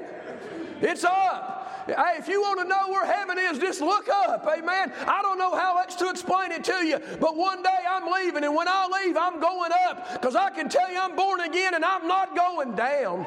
It's 0.82 1.04
up. 1.04 1.55
Hey, 1.88 2.18
if 2.18 2.28
you 2.28 2.42
want 2.42 2.60
to 2.60 2.66
know 2.66 2.90
where 2.90 3.06
heaven 3.06 3.38
is, 3.38 3.60
just 3.60 3.80
look 3.80 4.10
up. 4.10 4.48
Amen. 4.48 4.92
I 5.06 5.22
don't 5.22 5.38
know 5.38 5.56
how 5.56 5.78
else 5.78 5.94
to 5.96 6.10
explain 6.10 6.52
it 6.52 6.64
to 6.64 6.86
you, 6.86 7.00
but 7.20 7.36
one 7.36 7.62
day 7.62 7.78
I'm 7.88 8.12
leaving, 8.12 8.44
and 8.44 8.56
when 8.56 8.68
I 8.68 9.04
leave, 9.04 9.16
I'm 9.16 9.40
going 9.40 9.72
up 9.88 10.14
because 10.14 10.36
I 10.36 10.50
can 10.50 10.68
tell 10.68 10.92
you 10.92 11.00
I'm 11.00 11.16
born 11.16 11.42
again 11.42 11.76
and 11.76 11.86
I'm 11.86 12.08
not 12.08 12.36
going 12.36 12.74
down. 12.76 13.26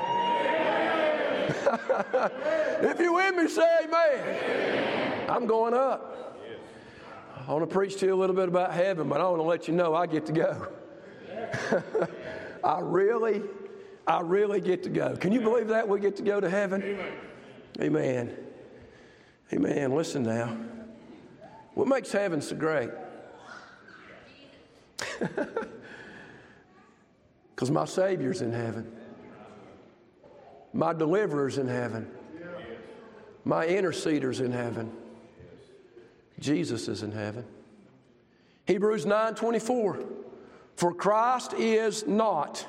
if 2.83 2.99
you 2.99 3.15
with 3.15 3.37
me, 3.37 3.49
say 3.49 3.85
amen. 3.85 5.31
I'm 5.31 5.47
going 5.47 5.75
up. 5.75 6.17
I 7.47 7.53
want 7.53 7.69
to 7.69 7.73
preach 7.73 7.97
to 8.01 8.07
you 8.07 8.15
a 8.15 8.17
little 8.17 8.37
bit 8.37 8.49
about 8.49 8.73
heaven, 8.73 9.09
but 9.09 9.21
I 9.21 9.29
want 9.29 9.39
to 9.39 9.45
let 9.45 9.69
you 9.69 9.75
know 9.75 9.95
I 9.95 10.07
get 10.07 10.27
to 10.27 10.33
go. 10.33 10.67
I 12.65 12.81
really, 12.81 13.43
I 14.07 14.21
really 14.21 14.61
get 14.61 14.83
to 14.83 14.91
go. 14.91 15.17
Can 15.17 15.33
you 15.33 15.41
believe 15.41 15.69
that? 15.69 15.89
We 15.89 16.01
get 16.01 16.17
to 16.17 16.23
go 16.23 16.41
to 16.41 16.51
heaven? 16.51 16.83
Amen. 16.83 17.13
Amen. 17.81 18.48
Listen 19.51 20.23
now. 20.23 20.57
What 21.75 21.89
makes 21.89 22.13
heaven 22.13 22.41
so 22.41 22.57
great? 22.57 22.91
Because 27.55 27.73
my 27.73 27.87
Savior's 27.87 28.41
in 28.41 28.53
heaven, 28.53 28.87
my 30.73 30.93
deliverer's 30.93 31.59
in 31.59 31.67
heaven, 31.67 32.09
my 33.45 33.67
interceder's 33.67 34.39
in 34.39 34.53
heaven. 34.53 34.93
Jesus 36.39 36.87
is 36.87 37.03
in 37.03 37.11
heaven. 37.11 37.45
Hebrews 38.67 39.07
9 39.07 39.35
24. 39.35 40.05
For 40.77 40.95
Christ 40.95 41.53
is 41.55 42.07
not, 42.07 42.65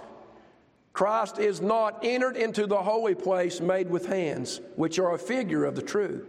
Christ 0.92 1.38
is 1.38 1.62
not 1.62 2.04
entered 2.04 2.36
into 2.36 2.66
the 2.66 2.82
holy 2.82 3.14
place 3.14 3.62
made 3.62 3.92
with 3.92 4.08
hands, 4.08 4.60
which 4.76 4.98
are 4.98 5.14
a 5.14 5.20
figure 5.20 5.66
of 5.66 5.76
the 5.76 5.84
true 5.84 6.28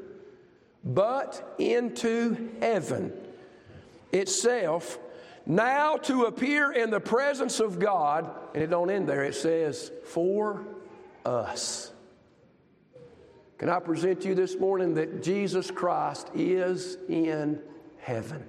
but 0.85 1.55
into 1.59 2.51
heaven 2.61 3.13
itself, 4.13 4.99
now 5.47 5.97
to 5.97 6.25
appear 6.25 6.73
in 6.73 6.91
the 6.91 7.01
presence 7.01 7.61
of 7.61 7.79
God, 7.79 8.31
and 8.55 8.63
it 8.63 8.71
don't 8.71 8.91
end 8.91 9.09
there, 9.09 9.25
it 9.25 9.35
says, 9.35 9.91
for 10.05 10.65
us. 11.25 11.93
Can 13.59 13.69
I 13.69 13.79
present 13.79 14.23
to 14.23 14.29
you 14.29 14.35
this 14.35 14.57
morning 14.57 14.95
that 14.95 15.23
Jesus 15.23 15.71
Christ 15.71 16.31
is 16.35 16.97
in 17.09 17.61
heaven? 17.99 18.45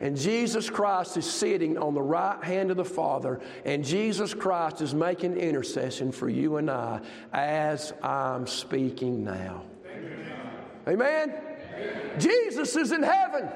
And 0.00 0.16
Jesus 0.16 0.70
Christ 0.70 1.16
is 1.16 1.28
sitting 1.30 1.76
on 1.76 1.92
the 1.92 2.00
right 2.00 2.42
hand 2.42 2.70
of 2.70 2.76
the 2.76 2.84
Father, 2.84 3.40
and 3.64 3.84
Jesus 3.84 4.32
Christ 4.32 4.80
is 4.80 4.94
making 4.94 5.36
intercession 5.36 6.12
for 6.12 6.28
you 6.28 6.56
and 6.56 6.70
I 6.70 7.00
as 7.32 7.92
I'm 8.02 8.46
speaking 8.46 9.24
now. 9.24 9.64
Amen? 10.88 11.34
Jesus 12.18 12.74
is 12.76 12.92
in 12.92 13.02
heaven. 13.02 13.48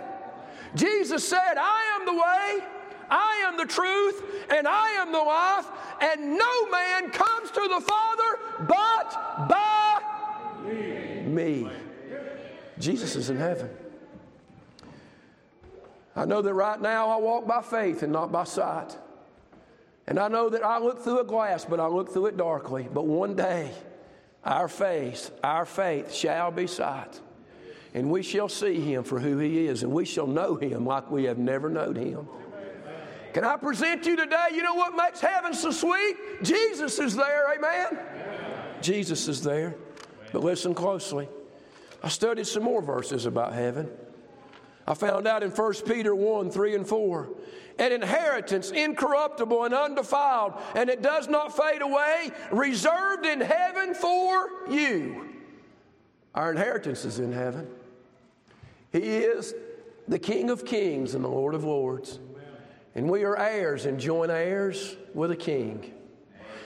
Jesus 0.74 1.26
said, 1.26 1.54
I 1.56 1.98
am 1.98 2.06
the 2.06 2.12
way, 2.12 2.66
I 3.10 3.44
am 3.46 3.56
the 3.56 3.66
truth, 3.66 4.22
and 4.50 4.66
I 4.66 4.90
am 4.90 5.12
the 5.12 5.18
life, 5.18 5.66
and 6.00 6.36
no 6.38 6.70
man 6.70 7.10
comes 7.10 7.50
to 7.50 7.68
the 7.68 7.80
Father 7.80 8.66
but 8.66 9.48
by 9.48 10.02
me. 11.26 11.68
Jesus 12.78 13.16
is 13.16 13.30
in 13.30 13.36
heaven. 13.36 13.70
I 16.14 16.24
know 16.24 16.42
that 16.42 16.52
right 16.52 16.80
now 16.80 17.08
I 17.08 17.16
walk 17.16 17.46
by 17.46 17.62
faith 17.62 18.02
and 18.02 18.12
not 18.12 18.30
by 18.30 18.44
sight. 18.44 18.96
And 20.06 20.18
I 20.18 20.28
know 20.28 20.50
that 20.50 20.64
I 20.64 20.78
look 20.78 21.02
through 21.02 21.20
a 21.20 21.24
glass, 21.24 21.64
but 21.64 21.80
I 21.80 21.86
look 21.86 22.12
through 22.12 22.26
it 22.26 22.36
darkly. 22.36 22.88
But 22.92 23.06
one 23.06 23.34
day, 23.34 23.70
our 24.44 24.68
faith, 24.68 25.30
our 25.42 25.64
faith 25.64 26.12
shall 26.12 26.50
be 26.50 26.66
sight. 26.66 27.20
And 27.94 28.10
we 28.10 28.22
shall 28.22 28.48
see 28.48 28.80
him 28.80 29.04
for 29.04 29.20
who 29.20 29.38
he 29.38 29.66
is, 29.66 29.82
and 29.82 29.92
we 29.92 30.04
shall 30.04 30.26
know 30.26 30.56
him 30.56 30.86
like 30.86 31.10
we 31.10 31.24
have 31.24 31.38
never 31.38 31.68
known 31.68 31.94
him. 31.94 32.26
Can 33.34 33.44
I 33.44 33.56
present 33.56 34.04
you 34.06 34.16
today? 34.16 34.48
You 34.52 34.62
know 34.62 34.74
what 34.74 34.94
makes 34.96 35.20
heaven 35.20 35.54
so 35.54 35.70
sweet? 35.70 36.16
Jesus 36.42 36.98
is 36.98 37.16
there, 37.16 37.54
amen? 37.54 37.98
Jesus 38.80 39.28
is 39.28 39.42
there. 39.42 39.74
But 40.32 40.42
listen 40.42 40.74
closely. 40.74 41.28
I 42.02 42.08
studied 42.08 42.46
some 42.46 42.62
more 42.62 42.82
verses 42.82 43.26
about 43.26 43.54
heaven. 43.54 43.88
I 44.86 44.94
found 44.94 45.26
out 45.26 45.42
in 45.42 45.50
1 45.50 45.74
Peter 45.86 46.14
1 46.14 46.50
3 46.50 46.74
and 46.74 46.86
4. 46.86 47.28
An 47.78 47.92
inheritance 47.92 48.70
incorruptible 48.70 49.64
and 49.64 49.74
undefiled, 49.74 50.54
and 50.74 50.90
it 50.90 51.02
does 51.02 51.28
not 51.28 51.56
fade 51.56 51.82
away, 51.82 52.30
reserved 52.50 53.26
in 53.26 53.40
heaven 53.40 53.94
for 53.94 54.50
you. 54.70 55.28
Our 56.34 56.50
inheritance 56.50 57.04
is 57.04 57.18
in 57.18 57.32
heaven. 57.32 57.68
He 58.92 58.98
is 58.98 59.54
the 60.08 60.18
King 60.18 60.50
of 60.50 60.64
kings 60.64 61.14
and 61.14 61.24
the 61.24 61.28
Lord 61.28 61.54
of 61.54 61.64
lords. 61.64 62.18
And 62.94 63.10
we 63.10 63.24
are 63.24 63.38
heirs 63.38 63.86
and 63.86 63.98
joint 63.98 64.30
heirs 64.30 64.96
with 65.14 65.30
a 65.30 65.36
king. 65.36 65.94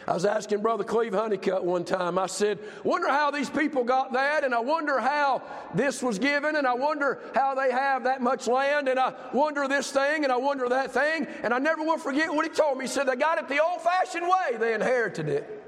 I 0.08 0.14
was 0.14 0.24
asking 0.24 0.62
Brother 0.62 0.84
Cleve 0.84 1.14
Honeycutt 1.14 1.64
one 1.64 1.84
time, 1.84 2.16
I 2.16 2.26
said, 2.26 2.60
wonder 2.84 3.08
how 3.08 3.32
these 3.32 3.50
people 3.50 3.82
got 3.82 4.12
that, 4.12 4.44
and 4.44 4.54
I 4.54 4.60
wonder 4.60 5.00
how 5.00 5.42
this 5.74 6.00
was 6.00 6.20
given, 6.20 6.54
and 6.54 6.64
I 6.64 6.74
wonder 6.74 7.18
how 7.34 7.56
they 7.56 7.72
have 7.72 8.04
that 8.04 8.22
much 8.22 8.46
land, 8.46 8.86
and 8.86 9.00
I 9.00 9.14
wonder 9.32 9.66
this 9.66 9.90
thing, 9.90 10.22
and 10.22 10.32
I 10.32 10.36
wonder 10.36 10.68
that 10.68 10.92
thing. 10.92 11.26
And 11.42 11.52
I 11.52 11.58
never 11.58 11.82
will 11.82 11.98
forget 11.98 12.32
what 12.32 12.46
he 12.46 12.52
told 12.52 12.78
me. 12.78 12.84
He 12.84 12.88
said, 12.88 13.08
they 13.08 13.16
got 13.16 13.38
it 13.38 13.48
the 13.48 13.60
old 13.60 13.82
fashioned 13.82 14.28
way, 14.28 14.56
they 14.58 14.74
inherited 14.74 15.28
it. 15.28 15.62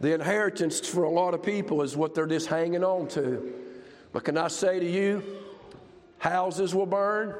The 0.00 0.14
inheritance 0.14 0.80
for 0.80 1.04
a 1.04 1.10
lot 1.10 1.34
of 1.34 1.42
people 1.44 1.82
is 1.82 1.96
what 1.96 2.16
they're 2.16 2.26
just 2.26 2.48
hanging 2.48 2.82
on 2.82 3.06
to. 3.10 3.54
But 4.12 4.24
can 4.24 4.36
I 4.36 4.48
say 4.48 4.80
to 4.80 4.90
you, 4.90 5.22
houses 6.18 6.74
will 6.74 6.86
burn, 6.86 7.36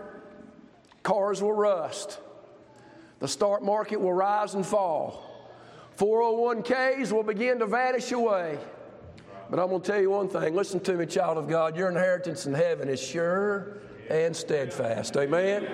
cars 1.02 1.42
will 1.42 1.52
rust, 1.52 2.20
the 3.18 3.26
stock 3.26 3.60
market 3.60 4.00
will 4.00 4.12
rise 4.12 4.54
and 4.54 4.64
fall. 4.64 5.30
401ks 5.96 7.12
will 7.12 7.22
begin 7.22 7.58
to 7.58 7.66
vanish 7.66 8.12
away. 8.12 8.58
But 9.50 9.58
I'm 9.58 9.68
going 9.68 9.82
to 9.82 9.86
tell 9.86 10.00
you 10.00 10.10
one 10.10 10.28
thing. 10.28 10.54
Listen 10.54 10.80
to 10.80 10.94
me, 10.94 11.06
child 11.06 11.36
of 11.36 11.48
God. 11.48 11.76
Your 11.76 11.88
inheritance 11.88 12.46
in 12.46 12.54
heaven 12.54 12.88
is 12.88 13.02
sure 13.02 13.78
and 14.08 14.34
steadfast. 14.34 15.16
Amen. 15.16 15.66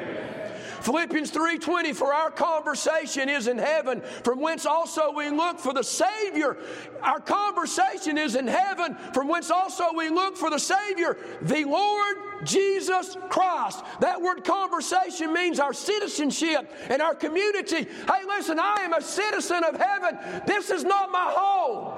Philippians 0.80 1.30
3:20 1.30 1.92
for 1.92 2.12
our 2.12 2.30
conversation 2.30 3.28
is 3.28 3.48
in 3.48 3.58
heaven 3.58 4.00
from 4.24 4.40
whence 4.40 4.66
also 4.66 5.12
we 5.12 5.30
look 5.30 5.58
for 5.58 5.72
the 5.72 5.82
savior. 5.82 6.56
Our 7.02 7.20
conversation 7.20 8.18
is 8.18 8.34
in 8.34 8.46
heaven 8.46 8.96
from 9.12 9.28
whence 9.28 9.50
also 9.50 9.92
we 9.94 10.08
look 10.08 10.36
for 10.36 10.50
the 10.50 10.58
savior 10.58 11.16
the 11.42 11.64
Lord 11.64 12.16
Jesus 12.44 13.16
Christ. 13.28 13.84
That 14.00 14.20
word 14.20 14.44
conversation 14.44 15.32
means 15.32 15.60
our 15.60 15.72
citizenship 15.72 16.70
and 16.88 17.02
our 17.02 17.14
community. 17.14 17.84
Hey 17.84 18.24
listen 18.26 18.58
I 18.58 18.82
am 18.82 18.92
a 18.92 19.02
citizen 19.02 19.64
of 19.64 19.76
heaven. 19.76 20.18
This 20.46 20.70
is 20.70 20.84
not 20.84 21.10
my 21.10 21.32
home. 21.34 21.94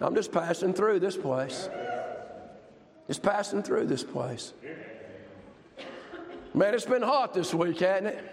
I'm 0.00 0.14
just 0.14 0.32
passing 0.32 0.74
through 0.74 1.00
this 1.00 1.16
place. 1.16 1.68
Just 3.06 3.22
passing 3.22 3.62
through 3.62 3.86
this 3.86 4.02
place 4.02 4.54
Man, 6.56 6.72
it's 6.72 6.84
been 6.84 7.02
hot 7.02 7.34
this 7.34 7.52
week, 7.52 7.80
hasn't 7.80 8.06
it? 8.06 8.30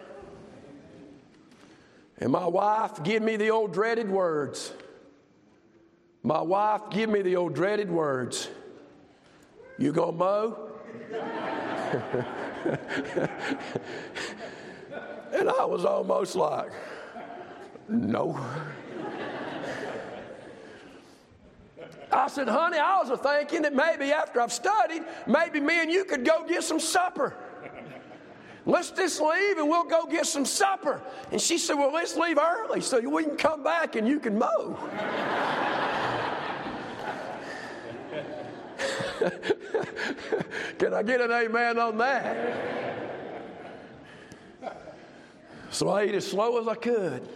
And 2.19 2.31
my 2.31 2.45
wife 2.45 3.03
give 3.03 3.23
me 3.23 3.35
the 3.35 3.49
old 3.49 3.73
dreaded 3.73 4.07
words. 4.11 4.71
My 6.21 6.39
wife 6.39 6.81
give 6.91 7.09
me 7.09 7.23
the 7.23 7.35
old 7.35 7.55
dreaded 7.55 7.89
words. 7.89 8.47
You 9.79 9.91
gonna 9.91 10.11
mow? 10.11 10.69
and 15.33 15.49
I 15.49 15.65
was 15.65 15.83
almost 15.83 16.35
like, 16.35 16.71
no. 17.89 18.39
I 22.11 22.27
said, 22.27 22.47
honey, 22.47 22.77
I 22.77 23.01
was 23.01 23.19
thinking 23.19 23.63
that 23.63 23.73
maybe 23.73 24.11
after 24.11 24.41
I've 24.41 24.53
studied, 24.53 25.01
maybe 25.25 25.59
me 25.59 25.81
and 25.81 25.91
you 25.91 26.05
could 26.05 26.23
go 26.23 26.45
get 26.45 26.63
some 26.63 26.79
supper. 26.79 27.35
Let's 28.65 28.91
just 28.91 29.19
leave 29.19 29.57
and 29.57 29.67
we'll 29.67 29.85
go 29.85 30.05
get 30.05 30.27
some 30.27 30.45
supper. 30.45 31.01
And 31.31 31.41
she 31.41 31.57
said, 31.57 31.75
Well, 31.75 31.91
let's 31.91 32.15
leave 32.15 32.37
early 32.37 32.81
so 32.81 32.99
we 32.99 33.23
can 33.23 33.35
come 33.35 33.63
back 33.63 33.95
and 33.95 34.07
you 34.07 34.19
can 34.19 34.37
mow. 34.37 34.77
can 40.77 40.93
I 40.93 41.01
get 41.03 41.21
an 41.21 41.31
amen 41.31 41.79
on 41.79 41.97
that? 41.97 42.71
So 45.71 45.89
I 45.89 46.03
ate 46.03 46.15
as 46.15 46.27
slow 46.27 46.59
as 46.59 46.67
I 46.67 46.75
could. 46.75 47.27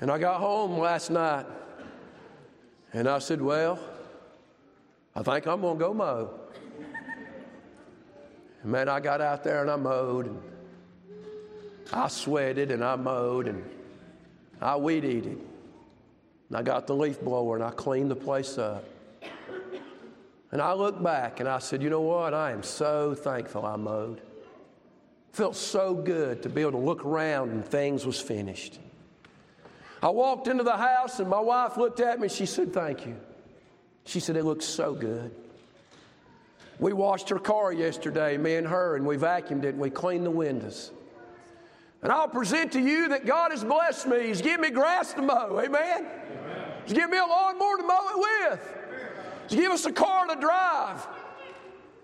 And 0.00 0.12
I 0.12 0.18
got 0.18 0.40
home 0.40 0.78
last 0.78 1.10
night 1.10 1.46
and 2.92 3.08
I 3.08 3.18
said, 3.18 3.42
Well, 3.42 3.80
I 5.16 5.22
think 5.24 5.46
I'm 5.48 5.60
going 5.60 5.76
to 5.76 5.84
go 5.84 5.92
mow. 5.92 6.30
And 8.62 8.72
man, 8.72 8.88
I 8.88 9.00
got 9.00 9.20
out 9.20 9.44
there 9.44 9.62
and 9.62 9.70
I 9.70 9.76
mowed 9.76 10.26
and 10.26 10.40
I 11.92 12.08
sweated 12.08 12.70
and 12.70 12.84
I 12.84 12.96
mowed 12.96 13.46
and 13.48 13.64
I 14.60 14.76
weed 14.76 15.04
eated. 15.04 15.38
And 16.48 16.56
I 16.56 16.62
got 16.62 16.86
the 16.86 16.94
leaf 16.94 17.20
blower 17.20 17.56
and 17.56 17.64
I 17.64 17.70
cleaned 17.70 18.10
the 18.10 18.16
place 18.16 18.58
up. 18.58 18.84
And 20.50 20.62
I 20.62 20.72
looked 20.72 21.02
back 21.02 21.40
and 21.40 21.48
I 21.48 21.58
said, 21.58 21.82
you 21.82 21.90
know 21.90 22.00
what? 22.00 22.32
I 22.32 22.52
am 22.52 22.62
so 22.62 23.14
thankful 23.14 23.66
I 23.66 23.76
mowed. 23.76 24.22
Felt 25.32 25.56
so 25.56 25.94
good 25.94 26.42
to 26.42 26.48
be 26.48 26.62
able 26.62 26.72
to 26.72 26.78
look 26.78 27.04
around 27.04 27.50
and 27.50 27.64
things 27.64 28.06
was 28.06 28.20
finished. 28.20 28.78
I 30.02 30.08
walked 30.08 30.48
into 30.48 30.64
the 30.64 30.76
house 30.76 31.20
and 31.20 31.28
my 31.28 31.40
wife 31.40 31.76
looked 31.76 32.00
at 32.00 32.18
me 32.18 32.24
and 32.24 32.32
she 32.32 32.46
said, 32.46 32.72
Thank 32.72 33.06
you. 33.06 33.16
She 34.04 34.20
said, 34.20 34.36
It 34.36 34.44
looks 34.44 34.64
so 34.64 34.94
good. 34.94 35.34
We 36.78 36.92
washed 36.92 37.28
her 37.30 37.38
car 37.38 37.72
yesterday, 37.72 38.36
me 38.36 38.54
and 38.56 38.66
her, 38.66 38.96
and 38.96 39.04
we 39.04 39.16
vacuumed 39.16 39.64
it 39.64 39.70
and 39.70 39.78
we 39.78 39.90
cleaned 39.90 40.24
the 40.24 40.30
windows. 40.30 40.92
And 42.02 42.12
I'll 42.12 42.28
present 42.28 42.72
to 42.72 42.80
you 42.80 43.08
that 43.08 43.26
God 43.26 43.50
has 43.50 43.64
blessed 43.64 44.06
me. 44.06 44.28
He's 44.28 44.40
given 44.40 44.60
me 44.60 44.70
grass 44.70 45.12
to 45.14 45.22
mow. 45.22 45.58
Amen? 45.58 46.06
Amen. 46.06 46.72
He's 46.84 46.94
given 46.94 47.10
me 47.10 47.18
a 47.18 47.26
lawnmower 47.26 47.76
to 47.78 47.82
mow 47.82 48.08
it 48.10 48.50
with. 48.50 48.78
He's 49.48 49.58
given 49.58 49.72
us 49.72 49.84
a 49.86 49.92
car 49.92 50.26
to 50.26 50.40
drive. 50.40 51.06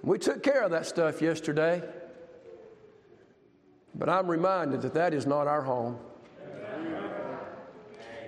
We 0.02 0.18
took 0.18 0.42
care 0.42 0.62
of 0.62 0.72
that 0.72 0.86
stuff 0.86 1.22
yesterday. 1.22 1.82
But 3.94 4.08
I'm 4.08 4.26
reminded 4.26 4.82
that 4.82 4.94
that 4.94 5.14
is 5.14 5.26
not 5.26 5.46
our 5.46 5.62
home. 5.62 5.98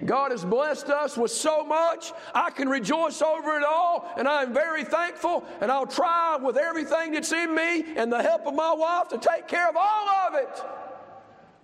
God 0.04 0.30
has 0.30 0.44
blessed 0.44 0.90
us 0.90 1.16
with 1.16 1.30
so 1.30 1.64
much. 1.64 2.12
I 2.34 2.50
can 2.50 2.68
rejoice 2.68 3.22
over 3.22 3.56
it 3.56 3.64
all, 3.64 4.08
and 4.18 4.28
I'm 4.28 4.52
very 4.52 4.84
thankful. 4.84 5.44
And 5.60 5.72
I'll 5.72 5.86
try 5.86 6.36
with 6.36 6.56
everything 6.56 7.12
that's 7.12 7.32
in 7.32 7.54
me 7.54 7.96
and 7.96 8.12
the 8.12 8.22
help 8.22 8.46
of 8.46 8.54
my 8.54 8.72
wife 8.72 9.08
to 9.08 9.18
take 9.18 9.48
care 9.48 9.68
of 9.68 9.76
all 9.76 10.08
of 10.08 10.34
it. 10.34 10.62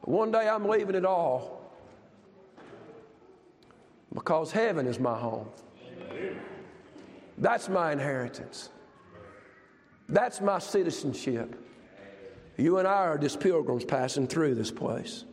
But 0.00 0.08
one 0.08 0.30
day 0.30 0.48
I'm 0.48 0.66
leaving 0.66 0.94
it 0.94 1.04
all 1.04 1.62
because 4.14 4.50
heaven 4.50 4.86
is 4.86 4.98
my 4.98 5.16
home. 5.16 5.48
That's 7.38 7.68
my 7.68 7.92
inheritance. 7.92 8.70
That's 10.08 10.40
my 10.40 10.58
citizenship. 10.58 11.56
You 12.56 12.78
and 12.78 12.86
I 12.86 13.06
are 13.06 13.18
just 13.18 13.40
pilgrims 13.40 13.84
passing 13.84 14.26
through 14.26 14.54
this 14.54 14.70
place. 14.70 15.24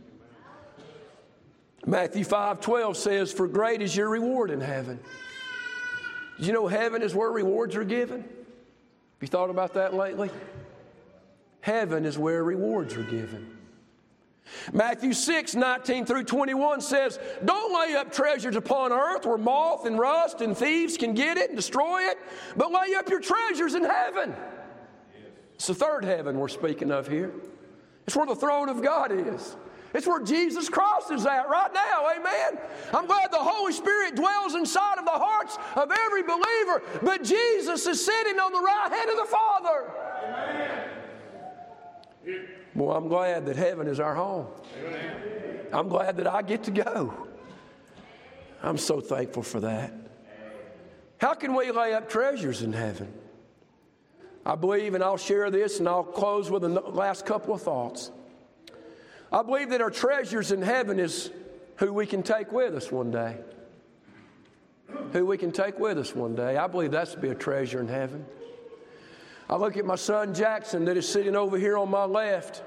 Matthew 1.86 2.24
5 2.24 2.62
12 2.62 2.98
says, 2.98 3.32
For 3.32 3.48
great 3.48 3.82
is 3.82 3.96
your 3.96 4.10
reward 4.10 4.52
in 4.52 4.62
heaven. 4.62 5.00
Did 6.38 6.48
you 6.48 6.54
know 6.54 6.68
heaven 6.68 7.02
is 7.02 7.13
where 7.15 7.32
rewards 7.32 7.76
are 7.76 7.84
given? 7.84 8.22
Have 8.22 9.22
you 9.22 9.28
thought 9.28 9.50
about 9.50 9.74
that 9.74 9.94
lately? 9.94 10.30
Heaven 11.62 12.06
is 12.06 12.18
where 12.18 12.44
rewards 12.44 12.96
are 12.96 13.04
given. 13.04 13.58
Matthew 14.74 15.13
6, 15.13 15.56
19 15.56 16.06
through 16.06 16.24
21 16.24 16.82
says, 16.82 17.20
Don't 17.44 17.74
lay 17.80 17.96
up 17.96 18.12
treasures 18.12 18.56
upon 18.56 18.92
earth 18.92 19.26
where 19.26 19.38
moth 19.38 19.86
and 19.86 20.00
rust 20.00 20.42
and 20.42 20.58
thieves 20.58 20.98
can 20.98 21.13
get 21.13 21.38
it 21.38 21.50
and 21.50 21.56
destroy 21.56 22.02
it, 22.04 22.18
but 22.56 22.72
lay 22.72 22.96
up 22.96 23.10
your 23.10 23.20
treasures 23.20 23.76
in 23.76 23.84
heaven. 23.84 24.36
It's 25.56 25.68
the 25.68 25.76
third 25.76 26.06
heaven 26.06 26.39
we're 26.39 26.48
speaking 26.48 26.92
of 26.92 27.08
here. 27.08 27.34
It's 28.08 28.15
where 28.15 28.26
the 28.26 28.36
throne 28.36 28.70
of 28.70 28.82
God 28.82 29.12
is. 29.12 29.56
It's 29.93 30.06
where 30.06 30.21
Jesus 30.21 30.69
Christ 30.69 31.12
is 31.12 31.25
at 31.25 31.49
right 31.49 31.73
now. 31.73 32.12
Amen. 32.15 32.62
I'm 32.93 33.08
glad 33.08 33.32
the 33.32 33.38
Holy 33.38 33.73
Spirit 33.73 34.15
dwells 34.15 34.56
inside 34.56 34.99
of 34.99 35.06
the 35.06 35.12
hearts 35.12 35.58
of 35.75 35.91
every 35.91 36.21
believer, 36.23 36.84
but 37.02 37.23
Jesus 37.23 37.88
is 37.88 38.06
sitting 38.06 38.39
on 38.39 38.52
the 38.54 38.60
right 38.60 38.89
hand 38.91 39.10
of 39.10 39.17
the 39.17 39.25
Father. 39.25 39.91
Amen. 42.25 42.47
Well, 42.75 42.95
I'm 42.95 43.08
glad 43.08 43.45
that 43.47 43.56
heaven 43.56 43.88
is 43.88 43.99
our 43.99 44.13
home. 44.13 44.47
Amen. 44.86 45.15
I'm 45.73 45.89
glad 45.89 46.17
that 46.17 46.28
I 46.28 46.41
get 46.41 46.63
to 46.65 46.71
go. 46.71 47.28
I'm 48.62 48.78
so 48.78 49.02
thankful 49.02 49.43
for 49.43 49.60
that. 49.62 49.93
How 51.17 51.34
can 51.34 51.56
we 51.56 51.71
lay 51.71 51.93
up 51.93 52.10
treasures 52.10 52.62
in 52.62 52.73
heaven? 52.73 53.12
I 54.45 54.56
believe, 54.56 54.93
and 54.93 55.04
I'll 55.04 55.17
share 55.17 55.52
this 55.52 55.80
and 55.80 55.88
I'll 55.88 56.04
close 56.04 56.49
with 56.49 56.62
the 56.62 56.69
last 56.69 57.25
couple 57.25 57.54
of 57.54 57.62
thoughts. 57.62 58.12
I 59.32 59.44
believe 59.44 59.70
that 59.70 59.82
our 59.82 59.92
treasures 59.92 60.52
in 60.52 60.62
heaven 60.62 61.00
is 61.00 61.32
who 61.78 61.94
we 61.94 62.06
can 62.06 62.24
take 62.24 62.52
with 62.52 62.76
us 62.76 62.92
one 62.92 63.12
day. 63.12 63.38
who 65.13 65.26
we 65.26 65.38
can 65.38 65.52
take 65.52 65.78
with 65.78 65.98
us 66.00 66.15
one 66.15 66.36
day. 66.36 66.58
I 66.58 66.65
believe 66.65 66.92
that's 66.92 67.12
to 67.12 67.20
be 67.20 67.30
a 67.30 67.36
treasure 67.36 67.80
in 67.80 67.88
heaven. 67.88 68.26
I 69.48 69.56
look 69.56 69.78
at 69.78 69.86
my 69.86 69.96
son 69.96 70.34
Jackson 70.34 70.86
that 70.86 70.98
is 70.98 71.08
sitting 71.08 71.36
over 71.36 71.58
here 71.58 71.78
on 71.78 71.89
my 71.89 72.06
left. 72.06 72.63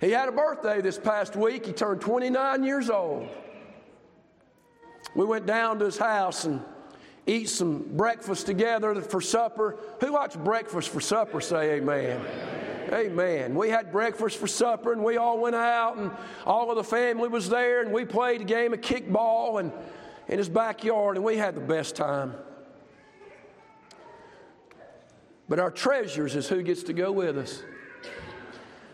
He 0.00 0.10
had 0.10 0.28
a 0.28 0.32
birthday 0.32 0.80
this 0.80 0.98
past 0.98 1.34
week. 1.34 1.66
He 1.66 1.72
turned 1.72 2.00
29 2.00 2.62
years 2.62 2.90
old. 2.90 3.28
We 5.14 5.24
went 5.24 5.46
down 5.46 5.78
to 5.78 5.86
his 5.86 5.98
house 5.98 6.44
and 6.44 6.62
eat 7.26 7.48
some 7.48 7.84
breakfast 7.96 8.46
together 8.46 9.00
for 9.00 9.20
supper. 9.20 9.76
Who 10.00 10.12
likes 10.12 10.36
breakfast 10.36 10.90
for 10.90 11.00
supper? 11.00 11.40
Say 11.40 11.76
amen. 11.76 12.20
Amen. 12.20 12.57
We 13.54 13.68
had 13.68 13.92
breakfast 13.92 14.38
for 14.38 14.46
supper 14.46 14.92
and 14.92 15.04
we 15.04 15.16
all 15.16 15.38
went 15.38 15.56
out 15.56 15.96
and 15.96 16.10
all 16.46 16.70
of 16.70 16.76
the 16.76 16.84
family 16.84 17.28
was 17.28 17.48
there 17.48 17.82
and 17.82 17.92
we 17.92 18.04
played 18.04 18.40
a 18.40 18.44
game 18.44 18.72
of 18.72 18.80
kickball 18.80 19.60
and 19.60 19.72
in 20.28 20.38
his 20.38 20.48
backyard 20.48 21.16
and 21.16 21.24
we 21.24 21.36
had 21.36 21.54
the 21.54 21.60
best 21.60 21.96
time. 21.96 22.34
But 25.48 25.58
our 25.58 25.70
treasures 25.70 26.36
is 26.36 26.48
who 26.48 26.62
gets 26.62 26.82
to 26.84 26.92
go 26.92 27.10
with 27.10 27.38
us. 27.38 27.62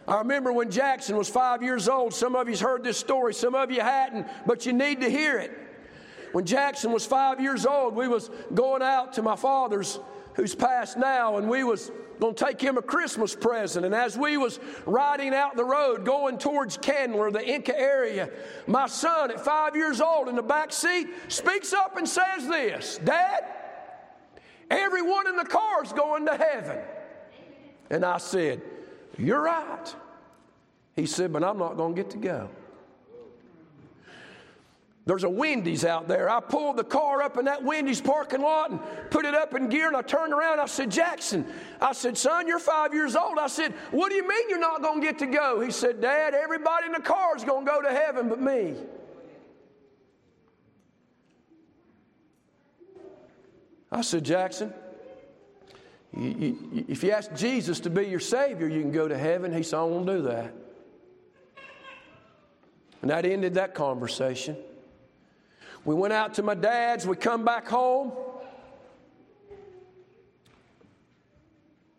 I 0.07 0.19
remember 0.19 0.53
when 0.53 0.71
Jackson 0.71 1.17
was 1.17 1.29
five 1.29 1.63
years 1.63 1.89
old. 1.89 2.13
Some 2.13 2.37
of 2.37 2.49
you's 2.49 2.61
heard 2.61 2.85
this 2.85 2.99
story, 2.99 3.33
some 3.35 3.55
of 3.55 3.71
you 3.71 3.81
hadn't, 3.81 4.27
but 4.47 4.67
you 4.67 4.73
need 4.73 5.01
to 5.01 5.11
hear 5.11 5.39
it. 5.39 5.59
When 6.33 6.45
Jackson 6.45 6.93
was 6.93 7.07
five 7.07 7.41
years 7.41 7.65
old, 7.65 7.95
we 7.95 8.09
was 8.09 8.31
going 8.53 8.83
out 8.83 9.15
to 9.15 9.23
my 9.23 9.37
father's, 9.37 9.99
who's 10.35 10.55
passed 10.55 10.97
now, 10.97 11.39
and 11.39 11.49
we 11.49 11.65
was 11.65 11.91
going 12.21 12.35
to 12.35 12.45
take 12.45 12.61
him 12.61 12.79
a 12.79 12.83
Christmas 12.83 13.35
present. 13.35 13.85
And 13.85 13.95
as 13.95 14.17
we 14.17 14.37
was 14.37 14.61
riding 14.87 15.35
out 15.35 15.57
the 15.57 15.65
road 15.65 16.05
going 16.05 16.39
towards 16.39 16.77
Candler, 16.77 17.31
the 17.31 17.41
Enka 17.41 17.75
area, 17.75 18.31
my 18.67 18.87
son 18.87 19.31
at 19.31 19.41
five 19.41 19.77
years 19.77 20.01
old 20.01 20.29
in 20.29 20.37
the 20.37 20.43
back 20.43 20.73
seat 20.73 21.09
speaks 21.29 21.73
up 21.73 21.97
and 21.97 22.09
says 22.09 22.47
this, 22.49 22.99
Dad, 23.05 23.45
everyone 24.71 25.27
in 25.27 25.37
the 25.37 25.45
car's 25.45 25.93
going 25.93 26.27
to 26.27 26.37
heaven. 26.37 26.79
And 27.91 28.05
I 28.05 28.19
said, 28.19 28.63
You're 29.19 29.43
right. 29.43 29.95
He 30.97 31.07
said, 31.07 31.33
But 31.33 31.45
I'm 31.45 31.59
not 31.59 31.77
going 31.77 31.95
to 31.95 32.03
get 32.03 32.11
to 32.13 32.19
go. 32.19 32.49
There's 35.07 35.25
a 35.25 35.29
Wendy's 35.29 35.85
out 35.85 36.09
there. 36.09 36.31
I 36.31 36.41
pulled 36.41 36.79
the 36.79 36.85
car 36.85 37.21
up 37.21 37.37
in 37.37 37.45
that 37.45 37.63
Wendy's 37.63 38.01
parking 38.01 38.41
lot 38.41 38.71
and 38.71 38.81
put 39.11 39.27
it 39.27 39.35
up 39.35 39.55
in 39.55 39.69
gear, 39.69 39.87
and 39.87 39.97
I 39.97 40.01
turned 40.01 40.33
around. 40.33 40.61
I 40.61 40.67
said, 40.67 40.91
Jackson, 40.91 41.45
I 41.79 41.93
said, 41.93 42.17
son, 42.17 42.47
you're 42.49 42.59
five 42.59 42.95
years 42.95 43.15
old. 43.15 43.39
I 43.39 43.49
said, 43.49 43.73
what 43.91 44.09
do 44.09 44.15
you 44.15 44.27
mean 44.27 44.49
you're 44.49 44.59
not 44.59 44.81
going 44.81 45.03
to 45.03 45.07
get 45.07 45.19
to 45.19 45.27
go? 45.27 45.61
He 45.61 45.71
said, 45.71 46.01
Dad, 46.01 46.33
everybody 46.33 46.87
in 46.87 46.93
the 46.93 47.01
car 47.01 47.37
is 47.37 47.45
going 47.45 47.67
to 47.67 47.71
go 47.71 47.83
to 47.83 47.91
heaven 47.91 48.31
but 48.31 48.41
me. 48.41 48.77
I 53.93 54.01
said, 54.01 54.25
Jackson, 54.25 54.73
if 56.15 57.05
you 57.05 57.11
ask 57.11 57.35
Jesus 57.35 57.79
to 57.81 57.91
be 57.91 58.07
your 58.07 58.21
Savior, 58.21 58.69
you 58.69 58.81
can 58.81 58.91
go 58.91 59.07
to 59.07 59.19
heaven. 59.19 59.53
He 59.53 59.63
said, 59.63 59.81
I 59.81 59.83
won't 59.83 60.07
do 60.07 60.23
that. 60.23 60.55
And 63.03 63.11
that 63.11 63.27
ended 63.27 63.55
that 63.55 63.75
conversation. 63.75 64.57
We 65.85 65.95
went 65.95 66.13
out 66.13 66.35
to 66.35 66.43
my 66.43 66.55
dad's, 66.55 67.07
we 67.07 67.17
come 67.17 67.45
back 67.45 67.69
home. 67.69 68.13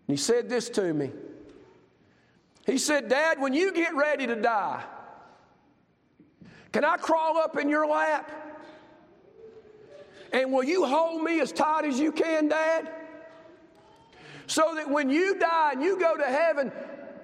And 0.08 0.18
he 0.18 0.18
said 0.18 0.50
this 0.50 0.70
to 0.70 0.94
me. 0.94 1.12
He 2.66 2.78
said, 2.80 3.10
Dad, 3.10 3.40
when 3.40 3.54
you 3.54 3.72
get 3.74 3.96
ready 3.96 4.26
to 4.26 4.36
die, 4.36 4.84
can 6.72 6.84
I 6.84 6.98
crawl 6.98 7.38
up 7.38 7.58
in 7.58 7.70
your 7.70 7.86
lap? 7.88 8.32
And 10.34 10.52
will 10.52 10.64
you 10.64 10.86
hold 10.86 11.22
me 11.22 11.40
as 11.40 11.52
tight 11.52 11.86
as 11.86 12.00
you 12.00 12.12
can, 12.12 12.50
Dad? 12.50 12.90
So 14.48 14.74
that 14.76 14.90
when 14.90 15.10
you 15.10 15.40
die 15.40 15.74
and 15.74 15.84
you 15.84 16.00
go 16.00 16.18
to 16.18 16.24
heaven, 16.26 16.72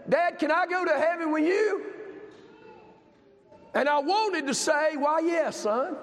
Dad, 0.08 0.40
can 0.40 0.52
I 0.52 0.66
go 0.68 0.86
to 0.86 0.94
heaven 0.94 1.32
with 1.32 1.44
you? 1.44 1.86
And 3.74 3.90
I 3.90 4.00
wanted 4.00 4.48
to 4.48 4.54
say, 4.54 4.96
Why, 4.96 5.20
yes, 5.20 5.58
son. 5.58 5.98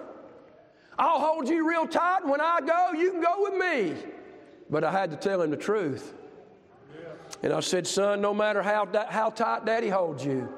I'll 0.98 1.20
hold 1.20 1.48
you 1.48 1.68
real 1.68 1.86
tight, 1.86 2.26
when 2.26 2.40
I 2.40 2.60
go, 2.60 2.92
you 2.92 3.12
can 3.12 3.20
go 3.20 3.36
with 3.38 3.54
me. 3.54 3.94
But 4.68 4.84
I 4.84 4.90
had 4.90 5.10
to 5.12 5.16
tell 5.16 5.40
him 5.40 5.50
the 5.50 5.56
truth. 5.56 6.14
And 7.42 7.52
I 7.52 7.60
said, 7.60 7.86
Son, 7.86 8.20
no 8.20 8.34
matter 8.34 8.62
how, 8.62 8.88
how 9.08 9.30
tight 9.30 9.64
daddy 9.64 9.88
holds 9.88 10.24
you, 10.24 10.52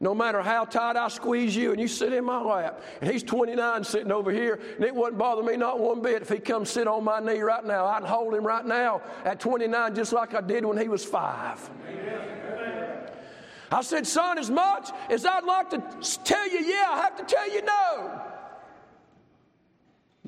no 0.00 0.14
matter 0.14 0.42
how 0.42 0.64
tight 0.64 0.96
I 0.96 1.08
squeeze 1.08 1.54
you 1.54 1.70
and 1.70 1.80
you 1.80 1.86
sit 1.86 2.12
in 2.12 2.24
my 2.24 2.40
lap, 2.40 2.82
and 3.00 3.10
he's 3.10 3.22
29 3.22 3.84
sitting 3.84 4.10
over 4.10 4.32
here, 4.32 4.58
and 4.76 4.84
it 4.84 4.94
wouldn't 4.94 5.18
bother 5.18 5.42
me 5.42 5.56
not 5.56 5.78
one 5.78 6.00
bit 6.00 6.22
if 6.22 6.28
he 6.28 6.38
come 6.38 6.64
sit 6.64 6.88
on 6.88 7.04
my 7.04 7.20
knee 7.20 7.40
right 7.40 7.64
now. 7.64 7.86
I'd 7.86 8.04
hold 8.04 8.34
him 8.34 8.44
right 8.44 8.64
now 8.64 9.02
at 9.24 9.38
29 9.38 9.94
just 9.94 10.12
like 10.12 10.34
I 10.34 10.40
did 10.40 10.64
when 10.64 10.78
he 10.78 10.88
was 10.88 11.04
five. 11.04 11.70
I 13.70 13.80
said, 13.82 14.06
Son, 14.06 14.38
as 14.38 14.50
much 14.50 14.90
as 15.08 15.24
I'd 15.24 15.44
like 15.44 15.70
to 15.70 15.82
tell 16.24 16.48
you, 16.48 16.60
yeah, 16.60 16.88
I 16.90 17.00
have 17.02 17.16
to 17.16 17.24
tell 17.24 17.50
you 17.50 17.62
no. 17.62 18.31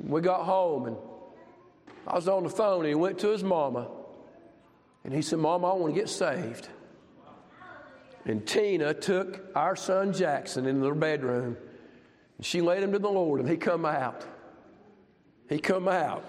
We 0.06 0.20
got 0.20 0.44
home 0.44 0.86
and 0.86 0.96
I 2.06 2.14
was 2.14 2.28
on 2.28 2.42
the 2.42 2.50
phone 2.50 2.80
and 2.80 2.88
he 2.88 2.94
went 2.94 3.18
to 3.20 3.28
his 3.28 3.42
mama 3.42 3.88
and 5.04 5.14
he 5.14 5.22
said, 5.22 5.38
Mama, 5.38 5.70
I 5.70 5.74
want 5.74 5.94
to 5.94 6.00
get 6.00 6.08
saved. 6.08 6.68
And 8.26 8.46
Tina 8.46 8.94
took 8.94 9.44
our 9.54 9.76
son 9.76 10.12
Jackson 10.12 10.66
into 10.66 10.82
their 10.82 10.94
bedroom 10.94 11.56
and 12.36 12.46
she 12.46 12.60
led 12.60 12.82
him 12.82 12.92
to 12.92 12.98
the 12.98 13.08
Lord 13.08 13.40
and 13.40 13.48
he 13.48 13.56
come 13.56 13.86
out. 13.86 14.26
He 15.48 15.58
come 15.58 15.88
out 15.88 16.24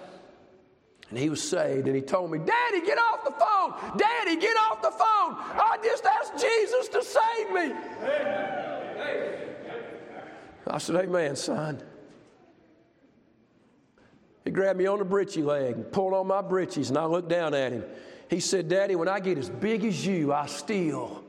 and 1.10 1.18
he 1.18 1.28
was 1.28 1.42
saved 1.42 1.86
and 1.86 1.94
he 1.94 2.02
told 2.02 2.30
me, 2.30 2.38
Daddy, 2.38 2.80
get 2.84 2.98
off 2.98 3.24
the 3.24 3.32
phone. 3.32 3.98
Daddy, 3.98 4.36
get 4.36 4.56
off 4.56 4.80
the 4.80 4.90
phone. 4.90 5.36
I 5.38 5.78
just 5.82 6.04
asked 6.04 6.38
Jesus 6.38 6.88
to 6.88 7.02
save 7.02 7.50
me. 7.50 7.72
I 10.66 10.78
said, 10.78 10.96
Amen, 10.96 11.36
son. 11.36 11.82
He 14.46 14.52
grabbed 14.52 14.78
me 14.78 14.86
on 14.86 15.00
the 15.00 15.04
britchy 15.04 15.42
leg 15.42 15.74
and 15.74 15.90
pulled 15.90 16.14
on 16.14 16.28
my 16.28 16.40
britches, 16.40 16.88
and 16.88 16.96
I 16.96 17.04
looked 17.04 17.28
down 17.28 17.52
at 17.52 17.72
him. 17.72 17.84
He 18.30 18.38
said, 18.38 18.68
Daddy, 18.68 18.94
when 18.94 19.08
I 19.08 19.18
get 19.18 19.38
as 19.38 19.50
big 19.50 19.84
as 19.84 20.06
you, 20.06 20.32
I 20.32 20.46
still 20.46 21.24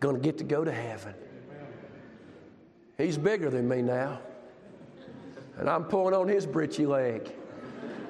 going 0.00 0.16
to 0.16 0.20
get 0.20 0.38
to 0.38 0.44
go 0.44 0.64
to 0.64 0.72
heaven. 0.72 1.14
He's 2.96 3.18
bigger 3.18 3.50
than 3.50 3.68
me 3.68 3.82
now. 3.82 4.18
And 5.58 5.68
I'm 5.68 5.84
pulling 5.84 6.14
on 6.14 6.26
his 6.26 6.46
britchy 6.46 6.86
leg. 6.86 7.30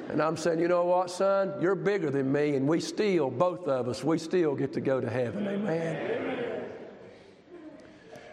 And 0.09 0.23
I'm 0.23 0.37
saying, 0.37 0.61
you 0.61 0.69
know 0.69 0.85
what, 0.85 1.11
son? 1.11 1.55
You're 1.61 1.75
bigger 1.75 2.09
than 2.09 2.31
me, 2.31 2.55
and 2.55 2.69
we 2.69 2.79
still, 2.79 3.29
both 3.29 3.67
of 3.67 3.89
us, 3.89 4.05
we 4.05 4.19
still 4.19 4.55
get 4.55 4.73
to 4.75 4.81
go 4.81 5.01
to 5.01 5.11
heaven. 5.11 5.49
Amen. 5.49 6.63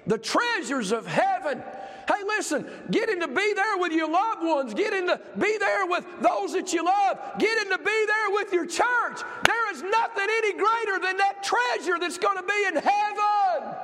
The 0.06 0.20
treasures 0.20 0.92
of 0.92 1.08
heaven 1.08 1.64
Hey, 2.10 2.24
listen, 2.26 2.66
get 2.90 3.08
in 3.10 3.20
to 3.20 3.28
be 3.28 3.54
there 3.54 3.78
with 3.78 3.92
your 3.92 4.10
loved 4.10 4.44
ones. 4.44 4.74
Get 4.74 4.94
in 4.94 5.06
to 5.06 5.22
be 5.38 5.58
there 5.60 5.86
with 5.86 6.08
those 6.22 6.54
that 6.54 6.74
you 6.74 6.84
love. 6.84 7.20
Get 7.38 7.62
in 7.62 7.72
to 7.72 7.78
be 7.78 8.06
there 8.08 8.32
with 8.32 8.52
your 8.52 8.66
church. 8.66 9.22
There 9.46 9.72
is 9.72 9.84
nothing 9.84 10.28
any 10.28 10.54
greater 10.54 11.00
than 11.04 11.18
that 11.18 11.44
treasure 11.44 12.00
that's 12.00 12.18
going 12.18 12.38
to 12.38 12.44
be 12.44 12.66
in 12.68 12.76
heaven. 12.82 13.76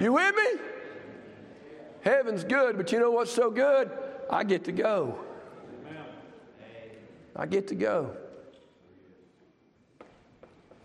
You 0.00 0.12
with 0.14 0.34
me? 0.34 0.60
Heaven's 2.00 2.42
good, 2.42 2.76
but 2.76 2.90
you 2.90 2.98
know 2.98 3.12
what's 3.12 3.30
so 3.30 3.48
good? 3.48 3.92
I 4.28 4.42
get 4.42 4.64
to 4.64 4.72
go. 4.72 5.16
I 7.36 7.46
get 7.46 7.68
to 7.68 7.76
go. 7.76 8.16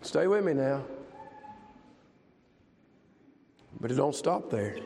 Stay 0.02 0.28
with 0.28 0.44
me 0.44 0.52
now. 0.52 0.84
But 3.80 3.90
it 3.90 3.94
don't 3.94 4.14
stop 4.14 4.48
there. 4.48 4.76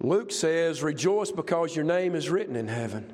Luke 0.00 0.32
says, 0.32 0.82
Rejoice 0.82 1.30
because 1.30 1.76
your 1.76 1.84
name 1.84 2.14
is 2.14 2.30
written 2.30 2.56
in 2.56 2.68
heaven. 2.68 3.12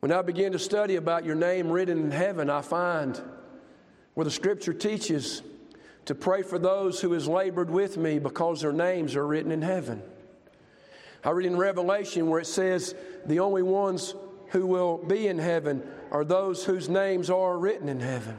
When 0.00 0.12
I 0.12 0.22
begin 0.22 0.52
to 0.52 0.58
study 0.58 0.96
about 0.96 1.24
your 1.24 1.34
name 1.34 1.70
written 1.70 1.98
in 1.98 2.10
heaven, 2.10 2.48
I 2.48 2.60
find 2.60 3.20
where 4.14 4.24
the 4.24 4.30
scripture 4.30 4.72
teaches 4.72 5.42
to 6.04 6.14
pray 6.14 6.42
for 6.42 6.58
those 6.58 7.00
who 7.00 7.12
has 7.12 7.26
labored 7.26 7.68
with 7.68 7.96
me 7.96 8.18
because 8.20 8.60
their 8.60 8.72
names 8.72 9.16
are 9.16 9.26
written 9.26 9.50
in 9.50 9.62
heaven. 9.62 10.02
I 11.24 11.30
read 11.30 11.46
in 11.46 11.56
Revelation 11.56 12.28
where 12.28 12.40
it 12.40 12.46
says 12.46 12.94
the 13.26 13.40
only 13.40 13.62
ones 13.62 14.14
who 14.50 14.66
will 14.66 14.98
be 14.98 15.26
in 15.26 15.38
heaven 15.38 15.82
are 16.12 16.24
those 16.24 16.64
whose 16.64 16.88
names 16.88 17.30
are 17.30 17.58
written 17.58 17.88
in 17.88 17.98
heaven. 17.98 18.38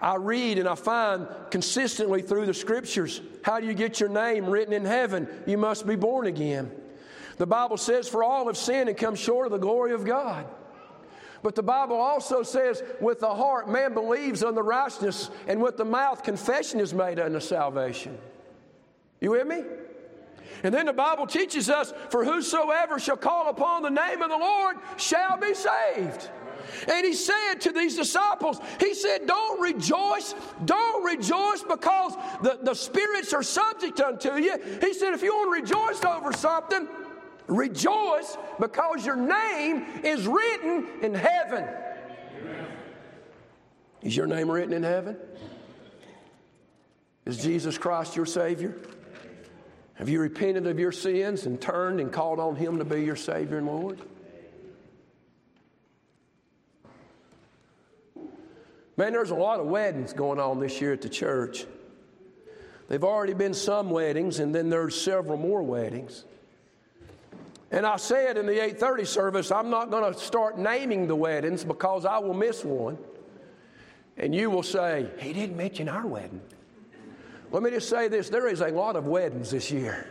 I 0.00 0.16
read 0.16 0.58
and 0.58 0.68
I 0.68 0.74
find 0.74 1.26
consistently 1.50 2.22
through 2.22 2.46
the 2.46 2.54
scriptures 2.54 3.20
how 3.42 3.60
do 3.60 3.66
you 3.66 3.74
get 3.74 4.00
your 4.00 4.08
name 4.08 4.46
written 4.46 4.72
in 4.72 4.84
heaven? 4.84 5.28
You 5.46 5.58
must 5.58 5.86
be 5.86 5.96
born 5.96 6.26
again. 6.26 6.70
The 7.38 7.46
Bible 7.46 7.76
says, 7.76 8.08
For 8.08 8.24
all 8.24 8.46
have 8.46 8.56
sinned 8.56 8.88
and 8.88 8.98
come 8.98 9.14
short 9.14 9.46
of 9.46 9.52
the 9.52 9.58
glory 9.58 9.92
of 9.92 10.04
God. 10.04 10.46
But 11.42 11.54
the 11.54 11.62
Bible 11.62 11.96
also 11.96 12.42
says, 12.42 12.82
with 13.00 13.20
the 13.20 13.32
heart 13.32 13.70
man 13.70 13.94
believes 13.94 14.42
on 14.42 14.54
the 14.54 14.62
righteousness, 14.62 15.30
and 15.46 15.62
with 15.62 15.76
the 15.76 15.84
mouth 15.84 16.22
confession 16.22 16.80
is 16.80 16.92
made 16.92 17.20
unto 17.20 17.38
salvation. 17.40 18.18
You 19.20 19.30
with 19.30 19.46
me? 19.46 19.62
And 20.62 20.74
then 20.74 20.86
the 20.86 20.92
Bible 20.92 21.26
teaches 21.26 21.70
us, 21.70 21.92
for 22.10 22.24
whosoever 22.24 22.98
shall 22.98 23.16
call 23.16 23.48
upon 23.48 23.82
the 23.82 23.90
name 23.90 24.22
of 24.22 24.30
the 24.30 24.36
Lord 24.36 24.76
shall 24.96 25.36
be 25.36 25.54
saved. 25.54 26.30
And 26.88 27.04
he 27.04 27.14
said 27.14 27.54
to 27.60 27.72
these 27.72 27.96
disciples, 27.96 28.60
He 28.80 28.94
said, 28.94 29.26
Don't 29.26 29.60
rejoice, 29.60 30.34
don't 30.64 31.04
rejoice 31.04 31.62
because 31.62 32.14
the, 32.42 32.58
the 32.62 32.74
spirits 32.74 33.32
are 33.32 33.42
subject 33.42 34.00
unto 34.00 34.36
you. 34.36 34.56
He 34.80 34.94
said, 34.94 35.14
If 35.14 35.22
you 35.22 35.34
want 35.34 35.54
to 35.54 35.62
rejoice 35.62 36.04
over 36.04 36.32
something, 36.32 36.88
rejoice 37.46 38.36
because 38.60 39.04
your 39.04 39.16
name 39.16 39.84
is 40.02 40.26
written 40.26 40.86
in 41.02 41.14
heaven. 41.14 41.64
Is 44.02 44.16
your 44.16 44.26
name 44.26 44.50
written 44.50 44.72
in 44.72 44.82
heaven? 44.82 45.16
Is 47.24 47.42
Jesus 47.42 47.76
Christ 47.76 48.14
your 48.14 48.26
Savior? 48.26 48.76
Have 49.94 50.08
you 50.08 50.20
repented 50.20 50.66
of 50.66 50.78
your 50.78 50.92
sins 50.92 51.46
and 51.46 51.60
turned 51.60 52.00
and 52.00 52.12
called 52.12 52.38
on 52.38 52.54
Him 52.54 52.78
to 52.78 52.84
be 52.84 53.02
your 53.02 53.16
Savior 53.16 53.58
and 53.58 53.66
Lord? 53.66 53.98
Man, 58.96 59.12
there's 59.12 59.30
a 59.30 59.34
lot 59.34 59.60
of 59.60 59.66
weddings 59.66 60.12
going 60.12 60.40
on 60.40 60.58
this 60.58 60.80
year 60.80 60.92
at 60.92 61.02
the 61.02 61.08
church. 61.08 61.66
They've 62.88 63.04
already 63.04 63.34
been 63.34 63.52
some 63.52 63.90
weddings, 63.90 64.38
and 64.38 64.54
then 64.54 64.70
there's 64.70 64.98
several 64.98 65.36
more 65.36 65.62
weddings. 65.62 66.24
And 67.70 67.84
I 67.84 67.96
said 67.96 68.38
in 68.38 68.46
the 68.46 68.52
8:30 68.52 69.06
service, 69.06 69.50
I'm 69.50 69.70
not 69.70 69.90
going 69.90 70.12
to 70.12 70.18
start 70.18 70.58
naming 70.58 71.08
the 71.08 71.16
weddings 71.16 71.64
because 71.64 72.06
I 72.06 72.18
will 72.18 72.34
miss 72.34 72.64
one. 72.64 72.96
And 74.16 74.34
you 74.34 74.48
will 74.48 74.62
say, 74.62 75.10
he 75.18 75.34
didn't 75.34 75.56
mention 75.56 75.88
our 75.88 76.06
wedding. 76.06 76.40
Let 77.50 77.62
me 77.62 77.70
just 77.70 77.90
say 77.90 78.08
this 78.08 78.30
there 78.30 78.48
is 78.48 78.60
a 78.60 78.68
lot 78.68 78.96
of 78.96 79.06
weddings 79.06 79.50
this 79.50 79.70
year. 79.70 80.08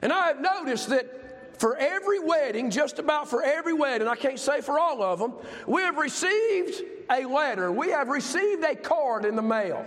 And 0.00 0.12
I 0.12 0.28
have 0.28 0.40
noticed 0.40 0.88
that 0.88 1.27
for 1.58 1.76
every 1.76 2.20
wedding, 2.20 2.70
just 2.70 2.98
about 2.98 3.28
for 3.28 3.42
every 3.42 3.72
wedding, 3.72 4.08
I 4.08 4.14
can't 4.14 4.38
say 4.38 4.60
for 4.60 4.78
all 4.78 5.02
of 5.02 5.18
them, 5.18 5.34
we 5.66 5.82
have 5.82 5.96
received 5.96 6.82
a 7.10 7.24
letter, 7.24 7.72
we 7.72 7.90
have 7.90 8.08
received 8.08 8.64
a 8.64 8.74
card 8.74 9.24
in 9.24 9.36
the 9.36 9.42
mail. 9.42 9.84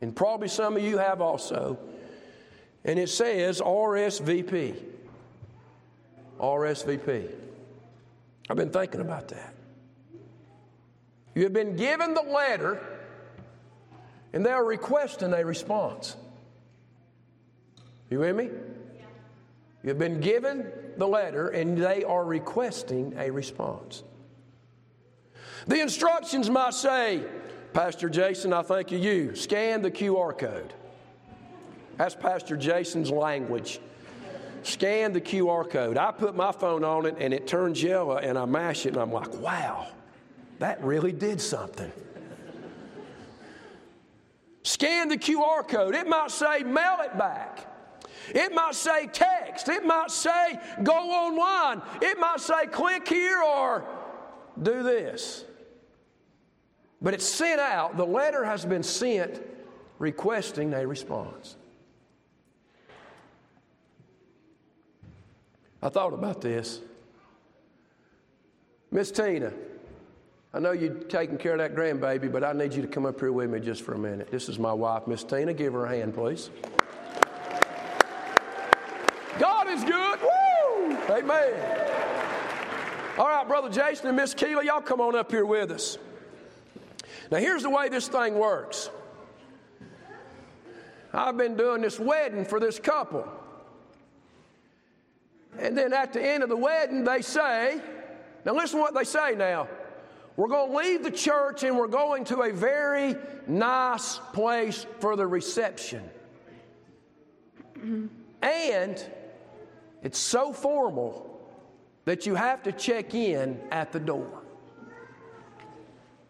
And 0.00 0.14
probably 0.14 0.48
some 0.48 0.76
of 0.76 0.82
you 0.82 0.98
have 0.98 1.20
also. 1.20 1.78
And 2.84 2.98
it 2.98 3.08
says 3.08 3.60
RSVP. 3.60 4.74
RSVP. 6.38 7.30
I've 8.50 8.56
been 8.56 8.70
thinking 8.70 9.00
about 9.00 9.28
that. 9.28 9.54
You 11.34 11.44
have 11.44 11.52
been 11.52 11.76
given 11.76 12.14
the 12.14 12.22
letter, 12.22 12.80
and 14.32 14.44
they 14.44 14.50
are 14.50 14.64
requesting 14.64 15.32
a 15.32 15.44
response. 15.44 16.16
You 18.10 18.20
with 18.20 18.36
me? 18.36 18.50
You've 19.84 19.98
been 19.98 20.20
given 20.20 20.72
the 20.96 21.06
letter, 21.06 21.48
and 21.48 21.76
they 21.76 22.04
are 22.04 22.24
requesting 22.24 23.14
a 23.18 23.30
response. 23.30 24.02
The 25.66 25.80
instructions 25.80 26.48
might 26.48 26.72
say, 26.72 27.22
Pastor 27.74 28.08
Jason, 28.08 28.54
I 28.54 28.62
thank 28.62 28.92
of 28.92 28.98
you. 28.98 29.34
Scan 29.34 29.82
the 29.82 29.90
QR 29.90 30.36
code. 30.38 30.72
That's 31.98 32.14
Pastor 32.14 32.56
Jason's 32.56 33.10
language. 33.10 33.78
Scan 34.62 35.12
the 35.12 35.20
QR 35.20 35.68
code. 35.68 35.98
I 35.98 36.12
put 36.12 36.34
my 36.34 36.52
phone 36.52 36.82
on 36.82 37.04
it 37.04 37.16
and 37.18 37.34
it 37.34 37.46
turns 37.46 37.82
yellow 37.82 38.16
and 38.16 38.38
I 38.38 38.46
mash 38.46 38.86
it 38.86 38.90
and 38.90 38.98
I'm 38.98 39.12
like, 39.12 39.32
wow, 39.34 39.88
that 40.60 40.82
really 40.82 41.12
did 41.12 41.40
something. 41.40 41.92
Scan 44.62 45.08
the 45.08 45.18
QR 45.18 45.68
code. 45.68 45.94
It 45.94 46.08
might 46.08 46.30
say 46.30 46.62
mail 46.62 46.96
it 47.00 47.18
back. 47.18 47.73
It 48.28 48.54
might 48.54 48.74
say 48.74 49.06
text. 49.06 49.68
It 49.68 49.84
might 49.84 50.10
say 50.10 50.58
go 50.82 50.92
online. 50.92 51.82
It 52.00 52.18
might 52.18 52.40
say 52.40 52.66
click 52.66 53.08
here 53.08 53.42
or 53.42 53.84
do 54.62 54.82
this. 54.82 55.44
But 57.02 57.14
it's 57.14 57.26
sent 57.26 57.60
out. 57.60 57.96
The 57.96 58.06
letter 58.06 58.44
has 58.44 58.64
been 58.64 58.82
sent 58.82 59.42
requesting 59.98 60.72
a 60.72 60.86
response. 60.86 61.56
I 65.82 65.90
thought 65.90 66.14
about 66.14 66.40
this. 66.40 66.80
Miss 68.90 69.10
Tina, 69.10 69.52
I 70.54 70.60
know 70.60 70.72
you're 70.72 70.94
taking 70.94 71.36
care 71.36 71.52
of 71.52 71.58
that 71.58 71.74
grandbaby, 71.74 72.30
but 72.32 72.42
I 72.42 72.52
need 72.52 72.72
you 72.72 72.80
to 72.80 72.88
come 72.88 73.04
up 73.04 73.20
here 73.20 73.32
with 73.32 73.50
me 73.50 73.60
just 73.60 73.82
for 73.82 73.92
a 73.92 73.98
minute. 73.98 74.30
This 74.30 74.48
is 74.48 74.58
my 74.58 74.72
wife, 74.72 75.06
Miss 75.06 75.24
Tina. 75.24 75.52
Give 75.52 75.72
her 75.74 75.84
a 75.84 75.88
hand, 75.88 76.14
please. 76.14 76.48
God 79.74 79.78
is 79.78 79.84
good. 79.84 80.20
Woo! 80.20 81.14
Amen. 81.14 81.54
All 83.18 83.26
right, 83.26 83.46
Brother 83.46 83.70
Jason 83.70 84.08
and 84.08 84.16
Miss 84.16 84.34
Keeley, 84.34 84.66
y'all 84.66 84.80
come 84.80 85.00
on 85.00 85.14
up 85.16 85.30
here 85.30 85.44
with 85.44 85.70
us. 85.70 85.98
Now, 87.30 87.38
here's 87.38 87.62
the 87.62 87.70
way 87.70 87.88
this 87.88 88.08
thing 88.08 88.34
works 88.34 88.90
I've 91.12 91.36
been 91.36 91.56
doing 91.56 91.80
this 91.80 91.98
wedding 91.98 92.44
for 92.44 92.58
this 92.60 92.78
couple. 92.78 93.26
And 95.58 95.78
then 95.78 95.92
at 95.92 96.12
the 96.12 96.20
end 96.20 96.42
of 96.42 96.48
the 96.48 96.56
wedding, 96.56 97.04
they 97.04 97.22
say, 97.22 97.80
now 98.44 98.54
listen 98.54 98.78
to 98.78 98.82
what 98.82 98.94
they 98.94 99.04
say 99.04 99.34
now. 99.36 99.68
We're 100.36 100.48
going 100.48 100.72
to 100.72 100.76
leave 100.76 101.04
the 101.04 101.12
church 101.12 101.62
and 101.62 101.78
we're 101.78 101.86
going 101.86 102.24
to 102.24 102.42
a 102.42 102.52
very 102.52 103.14
nice 103.46 104.18
place 104.32 104.84
for 104.98 105.14
the 105.14 105.26
reception. 105.26 106.02
Mm-hmm. 107.78 108.06
And 108.42 109.06
it's 110.04 110.18
so 110.18 110.52
formal 110.52 111.30
that 112.04 112.26
you 112.26 112.36
have 112.36 112.62
to 112.64 112.72
check 112.72 113.14
in 113.14 113.58
at 113.72 113.90
the 113.90 113.98
door. 113.98 114.42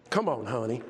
Come 0.09 0.29
on, 0.29 0.47
honey. 0.47 0.83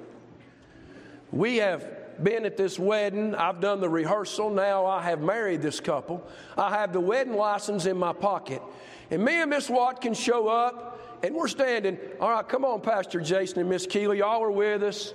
We 1.33 1.57
have 1.57 2.23
been 2.23 2.45
at 2.45 2.57
this 2.57 2.79
wedding. 2.79 3.35
I've 3.35 3.61
done 3.61 3.81
the 3.81 3.89
rehearsal. 3.89 4.51
Now 4.51 4.87
I 4.87 5.03
have 5.03 5.21
married 5.21 5.63
this 5.63 5.81
couple. 5.81 6.25
I 6.57 6.71
have 6.71 6.93
the 6.93 7.01
wedding 7.01 7.35
license 7.35 7.87
in 7.87 7.97
my 7.97 8.13
pocket. 8.13 8.63
And 9.11 9.25
me 9.25 9.41
and 9.41 9.51
Miss 9.51 9.69
Watkins 9.69 10.21
show 10.21 10.49
up, 10.49 11.21
and 11.25 11.35
we're 11.35 11.49
standing. 11.49 11.99
All 12.21 12.31
right, 12.31 12.47
come 12.47 12.65
on, 12.65 12.83
Pastor 12.83 13.21
Jason 13.21 13.61
and 13.61 13.69
Miss 13.69 13.87
Keeley. 13.87 14.19
Y'all 14.19 14.43
are 14.43 14.51
with 14.51 14.83
us. 14.83 15.15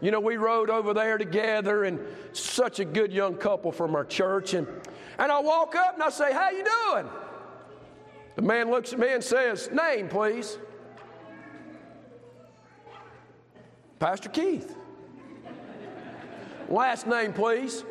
You 0.00 0.10
know, 0.10 0.20
we 0.20 0.36
rode 0.36 0.70
over 0.70 0.94
there 0.94 1.18
together, 1.18 1.84
and 1.84 2.00
such 2.32 2.80
a 2.80 2.84
good 2.84 3.12
young 3.12 3.36
couple 3.36 3.70
from 3.70 3.94
our 3.94 4.04
church. 4.04 4.54
And, 4.54 4.66
and 5.18 5.30
I 5.30 5.40
walk 5.40 5.74
up 5.74 5.94
and 5.94 6.02
I 6.02 6.08
say, 6.10 6.32
How 6.32 6.50
you 6.50 6.64
doing? 6.64 7.08
The 8.36 8.42
man 8.42 8.70
looks 8.70 8.92
at 8.92 8.98
me 8.98 9.12
and 9.12 9.22
says, 9.22 9.70
Name, 9.70 10.08
please. 10.08 10.56
Pastor 13.98 14.30
Keith. 14.30 14.74
Last 16.70 17.06
name, 17.06 17.34
please. 17.34 17.84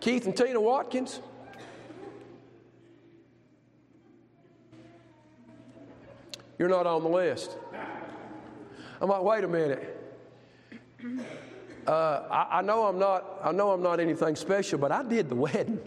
Keith 0.00 0.24
and 0.24 0.36
Tina 0.36 0.60
Watkins. 0.60 1.20
You're 6.58 6.70
not 6.70 6.86
on 6.86 7.02
the 7.02 7.08
list. 7.08 7.56
I'm 9.02 9.08
like, 9.08 9.22
wait 9.22 9.42
a 9.42 9.48
minute. 9.48 9.98
Uh, 11.88 11.90
I, 12.30 12.58
I, 12.58 12.62
know 12.62 12.86
I'm 12.86 13.00
not. 13.00 13.40
I 13.42 13.50
know 13.50 13.72
I'm 13.72 13.82
not 13.82 13.98
anything 13.98 14.36
special, 14.36 14.78
but 14.78 14.92
I 14.92 15.02
did 15.02 15.28
the 15.28 15.34
wedding. 15.34 15.80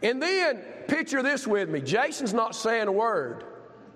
and 0.00 0.22
then 0.22 0.58
picture 0.86 1.24
this 1.24 1.44
with 1.44 1.68
me. 1.68 1.80
Jason's 1.80 2.32
not 2.32 2.54
saying 2.54 2.86
a 2.86 2.92
word. 2.92 3.42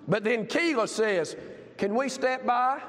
But 0.05 0.25
then 0.25 0.45
Keela 0.47 0.85
says, 0.89 1.37
Can 1.77 1.95
we 1.95 2.09
step 2.09 2.45
by? 2.45 2.81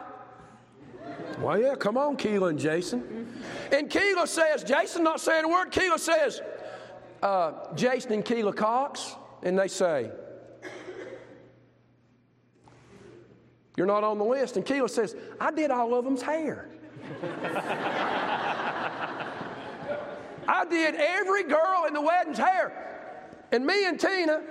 Well, 1.39 1.61
yeah, 1.61 1.77
come 1.77 1.97
on, 1.97 2.17
Keela 2.17 2.49
and 2.49 2.59
Jason. 2.59 3.33
And 3.71 3.89
Keela 3.89 4.27
says, 4.27 4.65
Jason 4.65 5.05
not 5.05 5.21
saying 5.21 5.45
a 5.45 5.49
word. 5.49 5.71
Keela 5.71 5.99
says, 5.99 6.41
uh, 7.23 7.73
Jason 7.77 8.13
and 8.13 8.25
Keela 8.25 8.53
Cox. 8.53 9.15
And 9.45 9.57
they 9.57 9.69
say, 9.69 10.11
You're 13.77 13.87
not 13.87 14.05
on 14.05 14.19
the 14.19 14.25
list. 14.25 14.57
And 14.57 14.65
Keela 14.65 14.89
says, 14.89 15.17
I 15.41 15.51
did 15.51 15.71
all 15.71 15.95
of 15.95 16.05
them's 16.05 16.23
hair. 16.23 16.69
I 20.47 20.65
did 20.69 20.95
every 20.95 21.43
girl 21.45 21.85
in 21.89 21.95
the 21.95 22.01
wedding's 22.01 22.39
hair. 22.39 22.81
And 23.51 23.67
me 23.67 23.87
and 23.87 23.99
Tina 23.99 24.43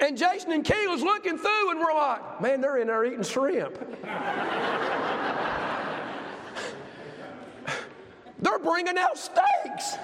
and 0.00 0.16
Jason 0.16 0.52
and 0.52 0.64
Keela's 0.64 1.02
looking 1.02 1.36
through, 1.38 1.70
and 1.70 1.80
we're 1.80 1.94
like, 1.94 2.40
man, 2.40 2.60
they're 2.60 2.78
in 2.78 2.86
there 2.86 3.04
eating 3.04 3.22
shrimp. 3.22 3.78
they're 8.40 8.58
bringing 8.60 8.96
out 8.98 9.18
steaks. 9.18 9.96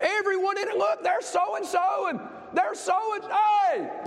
Everyone 0.00 0.58
in 0.58 0.68
it, 0.68 0.76
look, 0.76 1.02
they're 1.02 1.22
so 1.22 1.56
and 1.56 1.64
so, 1.64 2.08
and 2.08 2.20
they're 2.52 2.74
so 2.74 2.98
and 3.14 3.24
hey. 3.24 4.05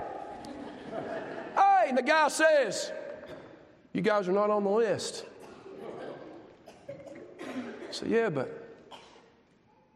And 1.90 1.98
the 1.98 2.02
guy 2.02 2.28
says, 2.28 2.92
"You 3.92 4.00
guys 4.00 4.28
are 4.28 4.32
not 4.32 4.48
on 4.48 4.62
the 4.62 4.70
list." 4.70 5.26
I 6.88 7.90
said, 7.90 8.08
Yeah, 8.08 8.30
but 8.30 8.48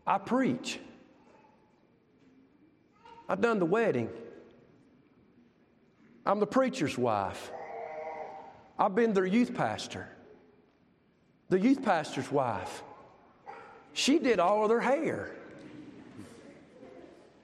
I 0.05 0.19
preach. 0.19 0.81
I've 3.29 3.41
done 3.41 3.61
the 3.61 3.65
wedding. 3.65 4.11
I'm 6.27 6.41
the 6.41 6.49
preacher's 6.49 6.99
wife. 6.99 7.53
I've 8.77 8.97
been 8.97 9.13
their 9.13 9.25
youth 9.25 9.55
pastor. 9.55 10.09
The 11.49 11.61
youth 11.61 11.85
pastor's 11.85 12.33
wife. 12.33 12.83
She 13.93 14.19
did 14.19 14.41
all 14.41 14.65
of 14.65 14.69
their 14.69 14.81
hair. 14.81 15.31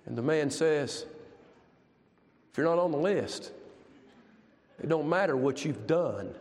And 0.07 0.19
the 0.19 0.23
man 0.23 0.51
says, 0.51 1.07
if 2.51 2.59
you're 2.59 2.67
not 2.67 2.81
on 2.81 2.91
the 2.91 2.99
list, 2.99 3.53
it 4.83 4.89
don't 4.89 5.09
matter 5.09 5.37
what 5.37 5.65
you've 5.65 5.87
done. 5.87 6.35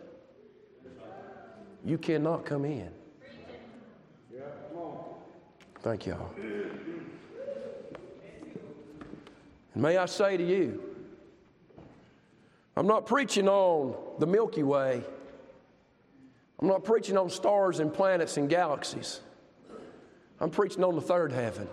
You 1.86 1.98
cannot 1.98 2.46
come 2.46 2.66
in. 2.66 2.92
Thank 5.82 6.08
y'all. 6.08 6.30
And 9.74 9.84
may 9.84 9.98
I 9.98 10.06
say 10.06 10.36
to 10.36 10.44
you, 10.44 10.84
I'm 12.76 12.88
not 12.88 13.06
preaching 13.06 13.48
on 13.48 13.96
the 14.20 14.26
Milky 14.26 14.64
Way. 14.64 15.04
I'm 16.60 16.68
not 16.68 16.84
preaching 16.84 17.18
on 17.18 17.30
stars 17.30 17.80
and 17.80 17.94
planets 17.94 18.36
and 18.38 18.50
galaxies. 18.50 19.22
I'm 20.42 20.50
preaching 20.50 20.84
on 20.84 20.96
the 20.96 21.02
third 21.02 21.32
heaven. 21.32 21.68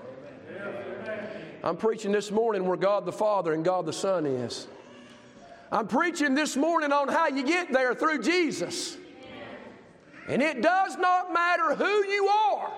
I'm 1.64 1.76
preaching 1.76 2.12
this 2.12 2.30
morning 2.30 2.66
where 2.66 2.76
God 2.76 3.04
the 3.04 3.12
Father 3.12 3.52
and 3.52 3.64
God 3.64 3.86
the 3.86 3.92
Son 3.92 4.24
is. 4.24 4.68
I'm 5.72 5.88
preaching 5.88 6.34
this 6.34 6.56
morning 6.56 6.92
on 6.92 7.08
how 7.08 7.28
you 7.28 7.42
get 7.42 7.72
there 7.72 7.94
through 7.94 8.22
Jesus. 8.22 8.96
And 10.28 10.42
it 10.42 10.62
does 10.62 10.96
not 10.96 11.32
matter 11.32 11.74
who 11.74 12.04
you 12.06 12.28
are. 12.28 12.72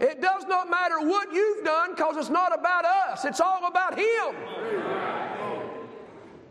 It 0.00 0.20
does 0.20 0.44
not 0.48 0.68
matter 0.68 1.00
what 1.00 1.32
you've 1.32 1.64
done 1.64 1.94
because 1.94 2.16
it's 2.16 2.28
not 2.28 2.56
about 2.58 2.84
us, 2.84 3.24
it's 3.24 3.40
all 3.40 3.66
about 3.66 3.96
Him. 3.96 4.34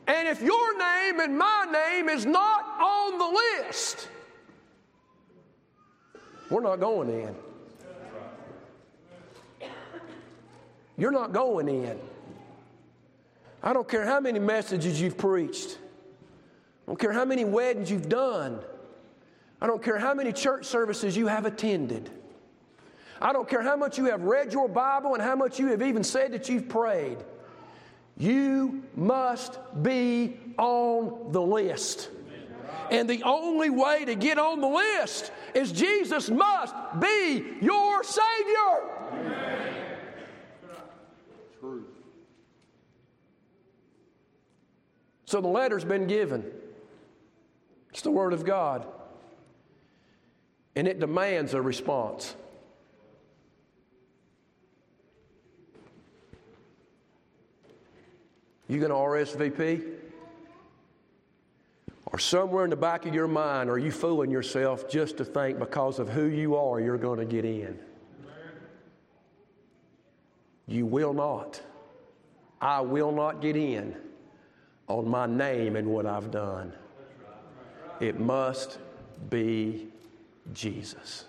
And 0.08 0.28
if 0.28 0.42
your 0.42 0.78
name 0.78 1.20
and 1.20 1.38
my 1.38 1.66
name 1.72 2.10
is 2.10 2.26
not 2.26 2.66
on 2.82 3.18
the 3.18 3.66
list, 3.68 4.08
we're 6.50 6.62
not 6.62 6.80
going 6.80 7.10
in. 7.10 7.36
You're 10.98 11.12
not 11.12 11.34
going 11.34 11.68
in. 11.68 12.00
I 13.64 13.74
don't 13.74 13.88
care 13.88 14.06
how 14.06 14.20
many 14.20 14.40
messages 14.40 15.00
you've 15.00 15.18
preached. 15.18 15.78
I 16.88 16.92
don't 16.92 17.00
care 17.00 17.12
how 17.12 17.26
many 17.26 17.46
weddings 17.46 17.92
you've 17.92 18.10
done. 18.10 18.60
I 19.62 19.68
don't 19.68 19.84
care 19.84 20.00
how 20.00 20.14
many 20.14 20.34
church 20.34 20.66
services 20.66 21.16
you 21.16 21.28
have 21.28 21.46
attended. 21.46 22.10
I 23.22 23.34
don't 23.34 23.48
care 23.48 23.62
how 23.62 23.76
much 23.76 24.00
you 24.00 24.06
have 24.06 24.24
read 24.24 24.52
your 24.52 24.68
Bible 24.68 25.14
and 25.14 25.22
how 25.22 25.36
much 25.36 25.60
you 25.60 25.68
have 25.68 25.84
even 25.84 26.04
said 26.04 26.32
that 26.34 26.50
you've 26.50 26.68
prayed. 26.68 27.20
You 28.18 28.84
must 28.96 29.60
be 29.84 30.38
on 30.58 31.32
the 31.32 31.42
list. 31.42 32.10
And 32.90 33.10
the 33.10 33.24
only 33.24 33.70
way 33.70 34.06
to 34.06 34.16
get 34.16 34.38
on 34.38 34.60
the 34.60 34.68
list 34.68 35.32
is 35.54 35.72
Jesus 35.72 36.30
must 36.30 36.76
be 37.00 37.46
your 37.62 38.04
Savior. 38.04 38.22
True. 39.12 39.71
So 45.32 45.40
the 45.40 45.48
letter's 45.48 45.86
been 45.86 46.08
given. 46.08 46.44
It's 47.90 48.02
the 48.02 48.12
Word 48.12 48.34
of 48.34 48.44
God. 48.44 48.86
And 50.76 50.90
it 50.90 51.00
demands 51.00 51.54
a 51.54 51.62
response. 51.62 52.36
You 58.68 58.80
going 58.80 58.90
to 58.90 58.96
RSVP? 58.96 59.94
Or 62.08 62.20
somewhere 62.20 62.66
in 62.66 62.70
the 62.70 62.76
back 62.76 63.06
of 63.06 63.16
your 63.16 63.30
mind, 63.30 63.70
are 63.70 63.80
you 63.80 63.92
fooling 63.94 64.32
yourself 64.32 64.90
just 64.90 65.16
to 65.16 65.24
think 65.24 65.60
because 65.60 66.00
of 66.00 66.10
who 66.10 66.26
you 66.26 66.58
are, 66.58 66.82
you're 66.82 66.98
going 66.98 67.20
to 67.20 67.26
get 67.26 67.46
in? 67.46 67.80
You 70.68 70.86
will 70.86 71.14
not. 71.14 71.62
I 72.60 72.82
will 72.82 73.14
not 73.14 73.42
get 73.42 73.56
in 73.56 73.96
on 74.98 75.08
my 75.08 75.26
name 75.26 75.76
and 75.76 75.88
what 75.88 76.06
I've 76.06 76.32
done. 76.32 76.74
It 78.00 78.20
must 78.20 78.80
be 79.30 79.88
Jesus. 80.54 81.26